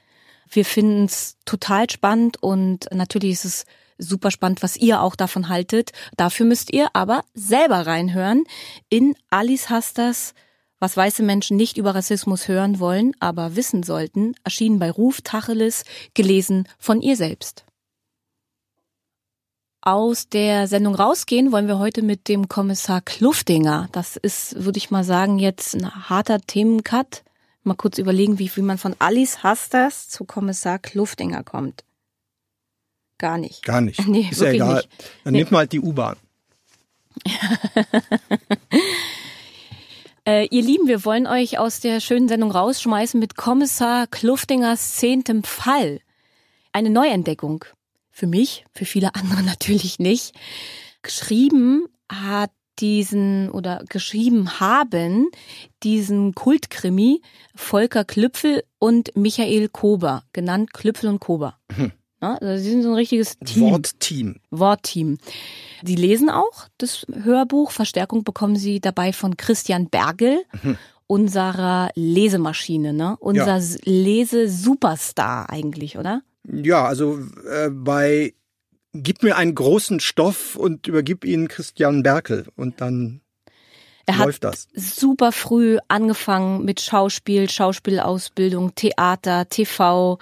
[0.49, 3.65] Wir finden es total spannend und natürlich ist es
[3.97, 5.91] super spannend, was ihr auch davon haltet.
[6.17, 8.45] Dafür müsst ihr aber selber reinhören
[8.89, 10.33] in Alice Hastas
[10.79, 15.83] was weiße Menschen nicht über Rassismus hören wollen, aber wissen sollten, erschienen bei Ruf Tacheles,
[16.13, 17.65] gelesen von ihr selbst.
[19.81, 23.87] Aus der Sendung rausgehen wollen wir heute mit dem Kommissar Kluftinger.
[23.93, 27.23] Das ist, würde ich mal sagen, jetzt ein harter Themencut.
[27.63, 31.85] Mal kurz überlegen, wie, wie man von Alice Hastas zu Kommissar Kluftinger kommt.
[33.17, 33.63] Gar nicht.
[33.63, 33.99] Gar nicht.
[34.07, 34.75] Nee, ist ja egal.
[34.75, 34.89] nicht.
[35.23, 35.39] Dann Nee.
[35.39, 36.17] nimmt man halt die U-Bahn.
[40.27, 45.43] Äh, ihr Lieben, wir wollen euch aus der schönen Sendung rausschmeißen mit Kommissar Kluftingers zehntem
[45.43, 46.01] Fall.
[46.71, 47.65] Eine Neuentdeckung.
[48.19, 50.33] Für mich, für viele andere natürlich nicht.
[51.03, 55.29] Geschrieben hat diesen oder geschrieben haben
[55.83, 57.21] diesen Kultkrimi
[57.55, 61.59] Volker Klüpfel und Michael Kober, genannt Klüpfel und Kober.
[62.21, 63.71] Ja, also sie sind so ein richtiges Team.
[63.71, 64.35] Wortteam.
[64.51, 65.17] Wortteam.
[65.83, 67.71] Die lesen auch das Hörbuch.
[67.71, 70.43] Verstärkung bekommen sie dabei von Christian Bergel,
[71.07, 73.15] unserer Lesemaschine, ne?
[73.21, 73.77] Unser Ja.
[73.85, 76.21] Lese-Superstar eigentlich, oder?
[76.51, 78.33] Ja, also äh, bei
[78.93, 83.21] Gib mir einen großen Stoff und übergib ihn Christian Berkel und dann
[84.07, 84.67] Er hat läuft das.
[84.73, 90.17] super früh angefangen mit Schauspiel, Schauspielausbildung, Theater, TV.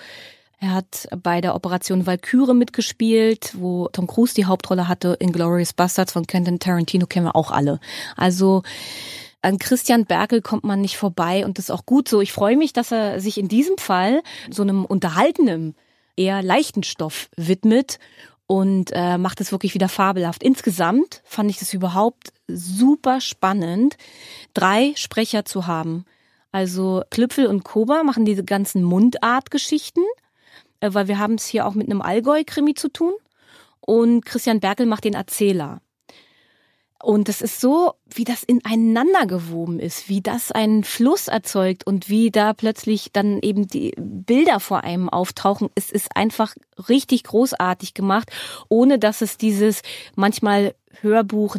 [0.60, 5.16] Er hat bei der Operation Valkyrie mitgespielt, wo Tom Cruise die Hauptrolle hatte.
[5.20, 7.80] In Glorious Bastards von Quentin Tarantino kennen wir auch alle.
[8.18, 8.63] Also
[9.42, 12.20] an Christian Berkel kommt man nicht vorbei und das ist auch gut so.
[12.20, 15.74] Ich freue mich, dass er sich in diesem Fall so einem unterhaltenen,
[16.17, 17.99] eher leichten Stoff widmet
[18.47, 20.43] und äh, macht es wirklich wieder fabelhaft.
[20.43, 23.97] Insgesamt fand ich das überhaupt super spannend,
[24.53, 26.06] drei Sprecher zu haben.
[26.51, 30.03] Also Klüpfel und Koba machen diese ganzen Mundartgeschichten,
[30.80, 33.13] äh, weil wir haben es hier auch mit einem Allgäu-Krimi zu tun.
[33.80, 35.82] Und Christian Berkel macht den Erzähler.
[37.03, 42.10] Und das ist so, wie das ineinander gewoben ist, wie das einen Fluss erzeugt und
[42.10, 45.69] wie da plötzlich dann eben die Bilder vor einem auftauchen.
[45.75, 46.55] Es ist einfach
[46.89, 48.31] richtig großartig gemacht,
[48.67, 49.81] ohne dass es dieses
[50.15, 51.57] manchmal Hörbuch,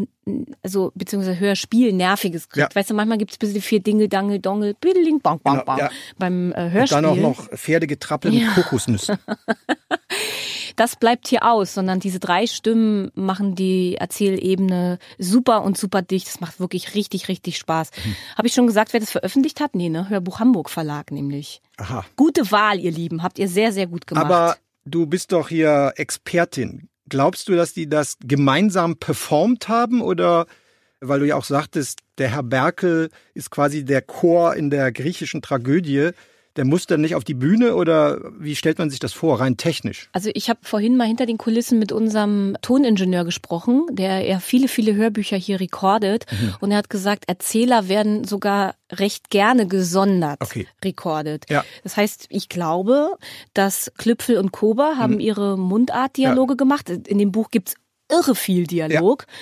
[0.65, 2.75] also beziehungsweise Hörspiel nerviges kriegt.
[2.75, 2.81] Ja.
[2.81, 5.79] Weißt du, manchmal gibt es bisschen viel Dingel, Dangel, Dongel, Biddling, Bang, Bang, Genau, Bang
[5.79, 5.91] ja.
[6.19, 7.03] beim äh, Und Hörspiel.
[7.03, 9.19] dann auch noch Pferdegetrappel mit Kokosnüssen.
[10.77, 16.27] das bleibt hier aus, sondern diese drei Stimmen machen die Erzählebene super und super dicht.
[16.27, 17.91] Das macht wirklich richtig, richtig Spaß.
[18.05, 18.17] Mhm.
[18.37, 19.75] Habe ich schon gesagt, wer das veröffentlicht hat?
[19.75, 20.09] Nee, ne?
[20.09, 21.63] Hörbuch Hamburg Verlag nämlich.
[21.77, 22.05] Aha.
[22.17, 23.23] Gute Wahl, ihr Lieben.
[23.23, 24.25] Habt ihr sehr, sehr gut gemacht.
[24.25, 26.89] Aber du bist doch hier Expertin.
[27.09, 30.47] glaubst du, dass die das gemeinsam performt haben oder
[31.01, 35.43] weil du ja auch sagtest, der Herr Berkel ist quasi der Chor in der griechischen
[35.43, 36.11] Tragödie
[36.59, 39.57] der muss dann nicht auf die Bühne oder wie stellt man sich das vor, rein
[39.57, 40.11] technisch?
[40.13, 44.67] Also ich habe vorhin mal hinter den Kulissen mit unserem Toningenieur gesprochen, der ja viele,
[44.67, 46.27] viele Hörbücher hier rekordet.
[46.31, 46.55] Mhm.
[46.61, 50.67] Und er hat gesagt, Erzähler werden sogar recht gerne gesondert okay.
[50.85, 51.47] rekordet.
[51.49, 51.65] Ja.
[51.85, 53.17] Das heißt, ich glaube,
[53.55, 55.21] dass Klüpfel und Kober haben mhm.
[55.21, 56.57] ihre Mundartdialoge ja.
[56.57, 56.91] gemacht.
[56.91, 57.77] In dem Buch gibt's
[58.11, 59.27] irre viel Dialog.
[59.27, 59.35] Ja.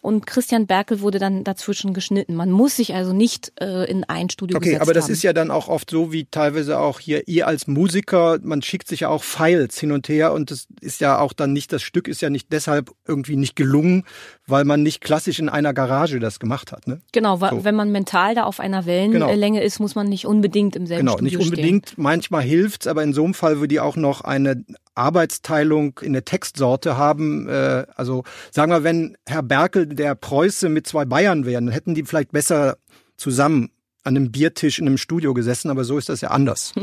[0.00, 2.34] Und Christian Berkel wurde dann dazwischen geschnitten.
[2.34, 5.12] Man muss sich also nicht äh, in ein Studio Okay, aber das haben.
[5.12, 8.88] ist ja dann auch oft so, wie teilweise auch hier ihr als Musiker, man schickt
[8.88, 11.82] sich ja auch Files hin und her und das ist ja auch dann nicht, das
[11.82, 14.04] Stück ist ja nicht deshalb irgendwie nicht gelungen,
[14.46, 16.86] weil man nicht klassisch in einer Garage das gemacht hat.
[16.86, 17.00] Ne?
[17.12, 17.64] Genau, so.
[17.64, 19.66] wenn man mental da auf einer Wellenlänge genau.
[19.66, 21.88] ist, muss man nicht unbedingt im selben genau, Studio Genau, nicht unbedingt.
[21.90, 22.02] Stehen.
[22.02, 26.24] Manchmal hilft's, aber in so einem Fall würde die auch noch eine Arbeitsteilung in der
[26.24, 27.48] Textsorte haben.
[27.48, 31.94] Äh, also sagen wir, wenn Herr Berkel der Preuße mit zwei Bayern wären, dann hätten
[31.94, 32.76] die vielleicht besser
[33.16, 33.70] zusammen
[34.02, 36.74] an einem Biertisch in einem Studio gesessen, aber so ist das ja anders.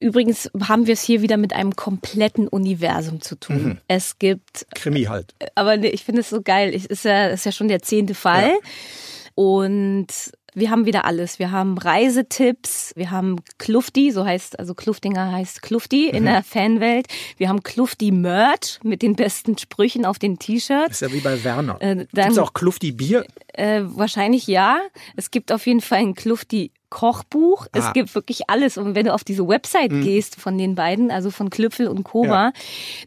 [0.00, 3.62] Übrigens haben wir es hier wieder mit einem kompletten Universum zu tun.
[3.62, 3.78] Mhm.
[3.86, 5.34] Es gibt Krimi halt.
[5.54, 6.72] Aber ich finde es so geil.
[6.74, 8.48] Es ist ja, ist ja schon der zehnte Fall.
[8.48, 9.34] Ja.
[9.34, 10.08] Und
[10.54, 11.38] wir haben wieder alles.
[11.38, 16.16] Wir haben Reisetipps, wir haben Klufti, so heißt, also Kluftinger heißt Klufti mhm.
[16.16, 17.06] in der Fanwelt.
[17.36, 21.02] Wir haben Klufti Merch mit den besten Sprüchen auf den T-Shirts.
[21.02, 21.76] Ist ja wie bei Werner.
[21.80, 23.26] Äh, Gibt es auch Klufti Bier?
[23.52, 24.78] Äh, wahrscheinlich ja.
[25.16, 27.66] Es gibt auf jeden Fall ein Klufti Kochbuch.
[27.72, 27.78] Ah.
[27.78, 28.76] Es gibt wirklich alles.
[28.76, 30.02] Und wenn du auf diese Website mhm.
[30.02, 32.52] gehst von den beiden, also von Klüpfel und Koma, ja.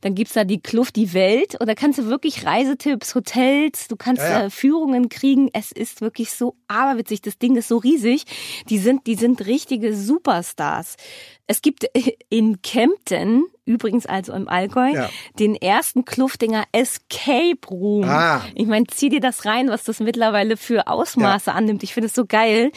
[0.01, 1.59] dann gibt's da die Kluft, die Welt.
[1.59, 4.49] Und da kannst du wirklich Reisetipps, Hotels, du kannst ja, ja.
[4.49, 5.49] Führungen kriegen.
[5.53, 7.21] Es ist wirklich so aberwitzig.
[7.21, 8.23] Das Ding ist so riesig.
[8.69, 10.95] Die sind, die sind richtige Superstars.
[11.45, 11.85] Es gibt
[12.29, 15.09] in Kempten, übrigens also im Allgäu, ja.
[15.39, 18.05] den ersten Kluftinger Escape Room.
[18.05, 18.41] Ah.
[18.55, 21.55] Ich meine, zieh dir das rein, was das mittlerweile für Ausmaße ja.
[21.55, 21.83] annimmt.
[21.83, 22.71] Ich finde es so geil.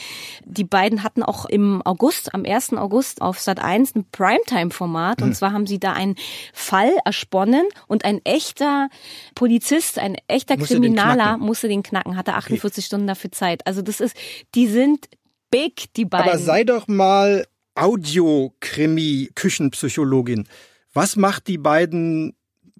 [0.45, 2.75] Die beiden hatten auch im August, am 1.
[2.75, 5.21] August auf Sat 1 ein Primetime-Format.
[5.21, 5.27] Mhm.
[5.27, 6.17] Und zwar haben sie da einen
[6.53, 8.89] Fall ersponnen und ein echter
[9.37, 12.87] Polizist, ein echter musste Kriminaler den musste den knacken, hatte 48 okay.
[12.87, 13.65] Stunden dafür Zeit.
[13.65, 14.17] Also das ist,
[14.57, 15.09] die sind
[15.51, 16.29] big, die beiden.
[16.29, 20.49] Aber sei doch mal Audio-Krimi-Küchenpsychologin.
[20.93, 22.35] Was macht die beiden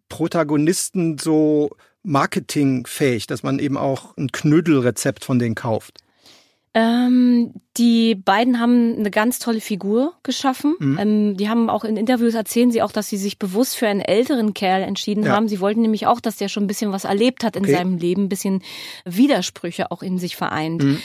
[0.09, 1.71] Protagonisten so
[2.03, 5.99] marketingfähig, dass man eben auch ein Knödelrezept von denen kauft?
[6.79, 10.75] Ähm, die beiden haben eine ganz tolle Figur geschaffen.
[10.79, 10.99] Mhm.
[10.99, 14.03] Ähm, die haben auch in Interviews erzählen sie auch, dass sie sich bewusst für einen
[14.03, 15.31] älteren Kerl entschieden ja.
[15.31, 15.49] haben.
[15.49, 17.73] Sie wollten nämlich auch, dass der schon ein bisschen was erlebt hat in okay.
[17.73, 18.63] seinem Leben, ein bisschen
[19.07, 20.83] Widersprüche auch in sich vereint.
[20.83, 20.99] Mhm.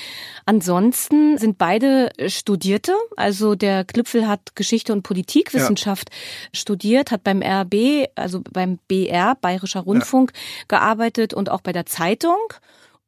[0.46, 2.92] Ansonsten sind beide Studierte.
[3.16, 6.50] Also der Klüpfel hat Geschichte und Politikwissenschaft ja.
[6.52, 10.66] studiert, hat beim RB, also beim BR, Bayerischer Rundfunk, ja.
[10.68, 12.36] gearbeitet und auch bei der Zeitung.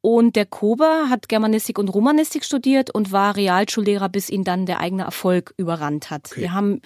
[0.04, 4.80] Und der Kober hat Germanistik und Romanistik studiert und war Realschullehrer, bis ihn dann der
[4.80, 6.28] eigene Erfolg überrannt hat.
[6.30, 6.42] Okay.
[6.42, 6.82] Wir haben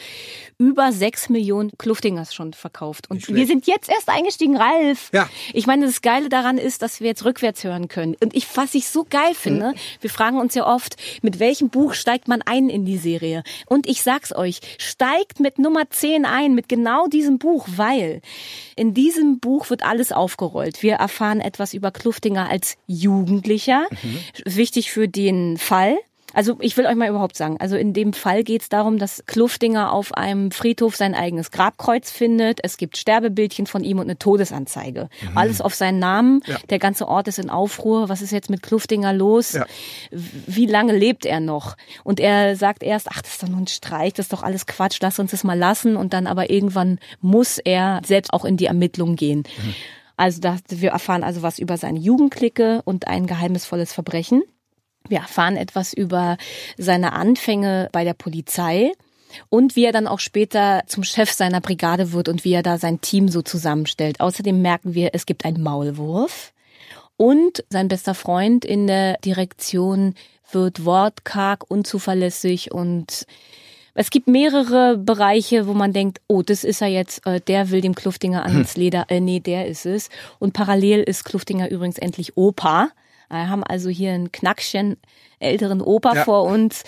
[0.56, 3.10] über sechs Millionen Kluftingers schon verkauft.
[3.10, 5.10] Und wir sind jetzt erst eingestiegen, Ralf.
[5.12, 5.28] Ja.
[5.52, 8.14] Ich meine, das Geile daran ist, dass wir jetzt rückwärts hören können.
[8.22, 10.00] Und ich, was ich so geil finde, mhm.
[10.00, 13.42] wir fragen uns ja oft, mit welchem Buch steigt man ein in die Serie?
[13.66, 18.20] Und ich sag's euch, steigt mit Nummer 10 ein, mit genau diesem Buch, weil
[18.76, 20.84] in diesem Buch wird alles aufgerollt.
[20.84, 22.76] Wir erfahren etwas über Kluftinger als
[23.08, 23.86] Jugendlicher.
[23.90, 24.54] Mhm.
[24.56, 25.96] Wichtig für den Fall.
[26.34, 29.24] Also ich will euch mal überhaupt sagen, also in dem Fall geht es darum, dass
[29.26, 32.60] Kluftinger auf einem Friedhof sein eigenes Grabkreuz findet.
[32.62, 35.08] Es gibt Sterbebildchen von ihm und eine Todesanzeige.
[35.22, 35.38] Mhm.
[35.38, 36.42] Alles auf seinen Namen.
[36.46, 36.58] Ja.
[36.68, 38.10] Der ganze Ort ist in Aufruhr.
[38.10, 39.54] Was ist jetzt mit Kluftinger los?
[39.54, 39.64] Ja.
[40.10, 41.76] Wie lange lebt er noch?
[42.04, 44.66] Und er sagt erst, ach, das ist doch nur ein Streich, das ist doch alles
[44.66, 45.96] Quatsch, lass uns das mal lassen.
[45.96, 49.38] Und dann aber irgendwann muss er selbst auch in die Ermittlung gehen.
[49.38, 49.74] Mhm.
[50.18, 54.42] Also da, wir erfahren also was über seine Jugendklicke und ein geheimnisvolles Verbrechen.
[55.08, 56.36] Wir erfahren etwas über
[56.76, 58.92] seine Anfänge bei der Polizei
[59.48, 62.78] und wie er dann auch später zum Chef seiner Brigade wird und wie er da
[62.78, 64.20] sein Team so zusammenstellt.
[64.20, 66.52] Außerdem merken wir, es gibt einen Maulwurf
[67.16, 70.14] und sein bester Freund in der Direktion
[70.50, 73.24] wird wortkarg, unzuverlässig und
[73.98, 77.80] es gibt mehrere Bereiche, wo man denkt, oh, das ist er jetzt, äh, der will
[77.80, 78.80] dem Kluftinger ans hm.
[78.80, 79.06] Leder.
[79.08, 80.08] Äh, nee, der ist es.
[80.38, 82.90] Und parallel ist Kluftinger übrigens endlich Opa.
[83.28, 84.98] Wir haben also hier ein Knackchen
[85.40, 86.24] älteren Opa ja.
[86.24, 86.84] vor uns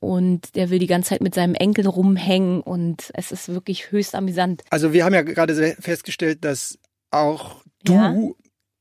[0.00, 4.14] und der will die ganze Zeit mit seinem Enkel rumhängen und es ist wirklich höchst
[4.14, 4.62] amüsant.
[4.70, 6.78] Also wir haben ja gerade festgestellt, dass
[7.10, 8.14] auch du ja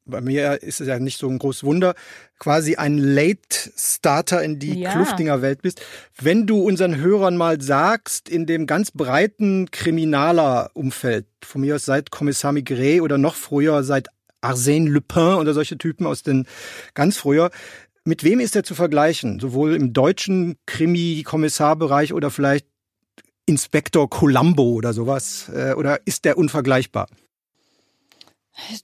[0.10, 1.96] bei mir ist es ja nicht so ein großes Wunder,
[2.40, 4.92] quasi ein Late Starter in die Ja.
[4.92, 5.82] Kluftinger Welt bist.
[6.20, 12.12] Wenn du unseren Hörern mal sagst, in dem ganz breiten Kriminaler-Umfeld, von mir aus seit
[12.12, 14.08] Kommissar Migré oder noch früher seit
[14.42, 16.46] Arsène Lupin oder solche Typen aus den
[16.94, 17.52] ganz früher,
[18.06, 19.40] mit wem ist er zu vergleichen?
[19.40, 22.66] Sowohl im deutschen Krimi-Kommissarbereich oder vielleicht
[23.46, 25.50] Inspektor Columbo oder sowas?
[25.54, 27.08] Äh, Oder ist der unvergleichbar?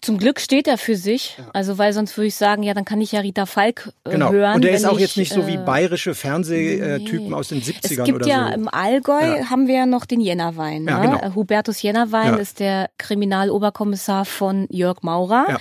[0.02, 1.38] Zum Glück steht er für sich.
[1.54, 4.32] Also, weil sonst würde ich sagen, ja, dann kann ich ja Rita Falk äh, Genau.
[4.32, 4.56] hören.
[4.56, 7.80] Und der ist auch ich, jetzt nicht so wie äh, bayerische Fernsehtypen aus den 70ern
[7.84, 8.54] Es gibt oder ja so.
[8.54, 9.50] im Allgäu Ja.
[9.50, 10.86] haben wir ja noch den Jennerwein.
[10.88, 11.08] Ja, ne?
[11.10, 11.20] genau.
[11.22, 12.36] Äh, Hubertus Jennerwein Ja.
[12.38, 15.46] ist der Kriminaloberkommissar von Jörg Maurer.
[15.50, 15.58] Ja.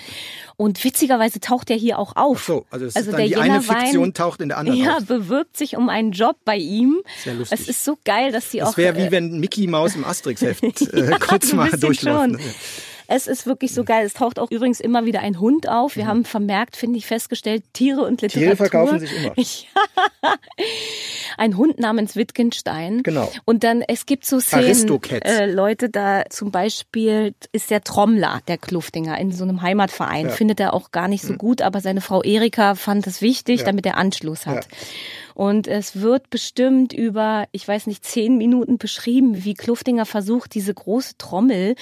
[0.57, 2.39] Und witzigerweise taucht er hier auch auf.
[2.43, 4.79] Ach so, also, es Also ist der dann die eine Fiktion taucht in der anderen
[4.79, 5.05] Ja, auf.
[5.07, 6.99] bewirbt sich um einen Job bei ihm.
[7.25, 7.59] Sehr lustig.
[7.61, 8.69] Es ist so geil, dass sie auch.
[8.69, 10.63] Das wäre wie äh, wenn Mickey Maus im Asterix-Heft
[10.93, 12.21] äh, kurz mal durchläuft.
[12.21, 12.39] schon.
[13.07, 14.07] Es ist wirklich so geil.
[14.07, 15.97] Es taucht auch übrigens immer wieder ein Hund auf.
[15.97, 18.41] Wir haben vermerkt, finde ich, festgestellt, Tiere und Literatur.
[18.41, 18.45] Mhm.
[18.47, 19.35] Tiere verkaufen sich immer.
[20.23, 20.35] Ja.
[21.37, 23.03] Ein Hund namens Wittgenstein.
[23.03, 23.31] Genau.
[23.45, 24.89] Und dann, es gibt so Szenen,
[25.23, 30.27] äh, Leute, da zum Beispiel ist der Trommler, der Kluftinger, in so einem Heimatverein.
[30.27, 30.33] Ja.
[30.33, 30.37] Mhm.
[30.37, 33.67] Findet er auch gar nicht so gut, aber seine Frau Erika fand es wichtig, Ja.
[33.67, 34.65] damit er Anschluss hat.
[34.65, 34.71] Ja.
[35.35, 40.73] Und es wird bestimmt über, ich weiß nicht, zehn Minuten beschrieben, wie Kluftinger versucht, diese
[40.73, 41.75] große Trommel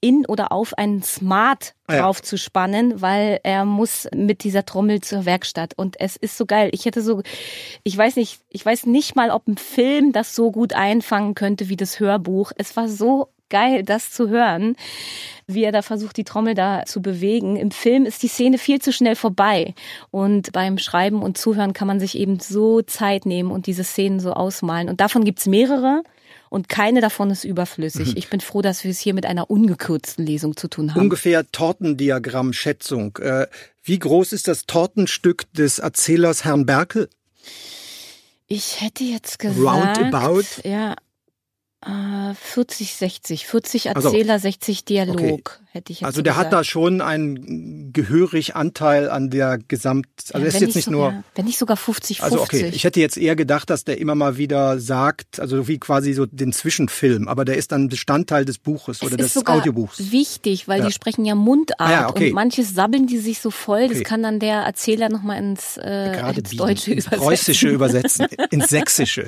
[0.00, 2.02] in oder auf einen Smart Ah ja.
[2.02, 5.72] draufzuspannen, weil er muss mit dieser Trommel zur Werkstatt.
[5.74, 6.68] Und es ist so geil.
[6.74, 7.22] Ich hätte so,
[7.82, 11.70] ich weiß nicht, ich weiß nicht mal, ob ein Film das so gut einfangen könnte
[11.70, 12.52] wie das Hörbuch.
[12.58, 14.76] Es war so geil, das zu hören,
[15.48, 17.56] wie er da versucht, die Trommel da zu bewegen.
[17.56, 19.74] Im Film ist die Szene viel zu schnell vorbei.
[20.10, 24.20] Und beim Schreiben und Zuhören kann man sich eben so Zeit nehmen und diese Szenen
[24.20, 24.88] so ausmalen.
[24.88, 26.02] Und davon gibt's mehrere.
[26.50, 28.14] Und keine davon ist überflüssig.
[28.18, 31.00] Ich bin froh, dass wir es hier mit einer ungekürzten Lesung zu tun haben.
[31.00, 33.16] Ungefähr Tortendiagramm-Schätzung.
[33.18, 33.46] Äh,
[33.82, 37.08] wie groß ist das Tortenstück des Erzählers Herrn Berkel?
[38.48, 40.44] Ich hätte jetzt gesagt, Roundabout?
[40.64, 40.96] ja,
[41.84, 46.64] 40, 60, 40 Also, Erzähler, 60 Dialog, hätte ich jetzt Also so der hat da
[46.64, 50.06] schon einen gehörig Anteil an der Gesamt...
[50.32, 51.10] Also Ja, ist wenn jetzt nicht so, nur...
[51.12, 52.22] ja, wenn nicht sogar 50, 50.
[52.24, 55.78] Also okay, ich hätte jetzt eher gedacht, dass der immer mal wieder sagt, also wie
[55.78, 59.34] quasi so den Zwischenfilm, aber der ist dann Bestandteil des Buches oder es des ist
[59.34, 60.10] sogar Audiobuchs.
[60.10, 60.86] wichtig, weil Ja.
[60.86, 62.28] die sprechen ja Mundart Ah okay.
[62.30, 64.02] und manches sabbeln die sich so voll, das Okay.
[64.02, 67.24] kann dann der Erzähler nochmal ins, äh, Gerade ins Deutsche ins übersetzen.
[67.24, 69.26] Preußische übersetzen, ins Sächsische.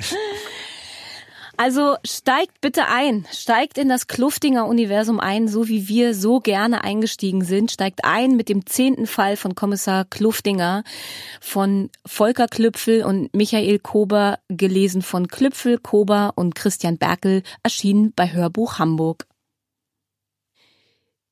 [1.63, 6.83] Also steigt bitte ein, steigt in das Kluftinger Universum ein, so wie wir so gerne
[6.83, 7.69] eingestiegen sind.
[7.69, 10.83] Steigt ein mit dem zehnten Fall von Kommissar Kluftinger
[11.39, 18.33] von Volker Klüpfel und Michael Kober, gelesen von Klüpfel, Kober und Christian Berkel, erschienen bei
[18.33, 19.27] Hörbuch Hamburg.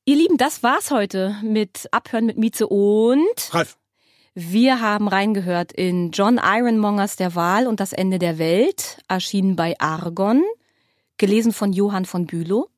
[0.04, 3.79] Ihr Lieben, das war's heute mit Abhören mit Mieze und Ralf,
[4.34, 9.74] wir haben reingehört in John Ironmongers Der Wahl und das Ende der Welt, erschienen bei
[9.80, 10.42] Argon,
[11.18, 12.68] gelesen von Johann von Bülow.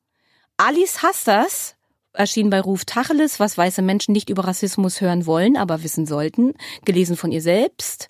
[0.57, 1.75] Alice Hastas,
[2.13, 6.53] erschienen bei Ruf Tacheles, was weiße Menschen nicht über Rassismus hören wollen, aber wissen sollten,
[6.85, 8.09] gelesen von ihr selbst.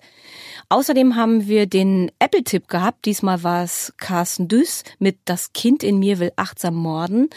[0.70, 3.04] Außerdem haben wir den Apple-Tipp gehabt.
[3.04, 7.28] Diesmal war es Carsten Düss mit Das Kind in mir will achtsam morden,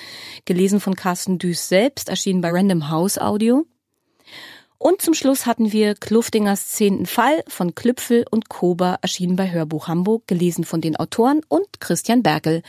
[0.46, 3.66] gelesen von Carsten Düss selbst, erschienen bei Random House Audio.
[4.80, 9.88] Und zum Schluss hatten wir Kluftingers zehnten Fall von Klüpfel und Kober, erschienen bei Hörbuch
[9.88, 12.62] Hamburg, gelesen von den Autoren und Christian Berkel.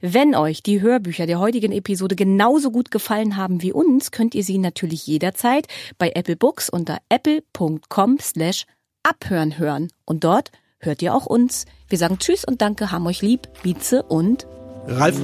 [0.00, 4.44] Wenn euch die Hörbücher der heutigen Episode genauso gut gefallen haben wie uns, könnt ihr
[4.44, 5.66] sie natürlich jederzeit
[5.98, 8.66] bei Apple Books unter apple.com slash
[9.02, 9.88] abhören hören.
[10.04, 11.66] Und dort hört ihr auch uns.
[11.88, 14.46] Wir sagen Tschüss und Danke, haben euch lieb, Mieze und
[14.86, 15.20] Ralf,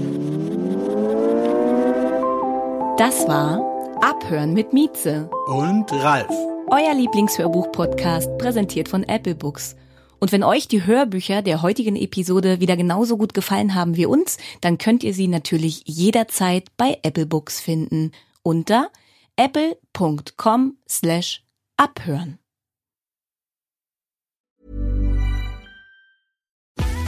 [2.96, 3.67] das war
[4.00, 5.28] Abhören mit Mieze.
[5.46, 6.30] und Ralf.
[6.68, 9.74] Euer Lieblingshörbuch-Podcast, präsentiert von Apple Books.
[10.20, 14.38] Und wenn euch die Hörbücher der heutigen Episode wieder genauso gut gefallen haben wie uns,
[14.60, 18.12] dann könnt ihr sie natürlich jederzeit bei Apple Books finden.
[18.42, 18.90] Unter
[19.36, 20.76] apple.com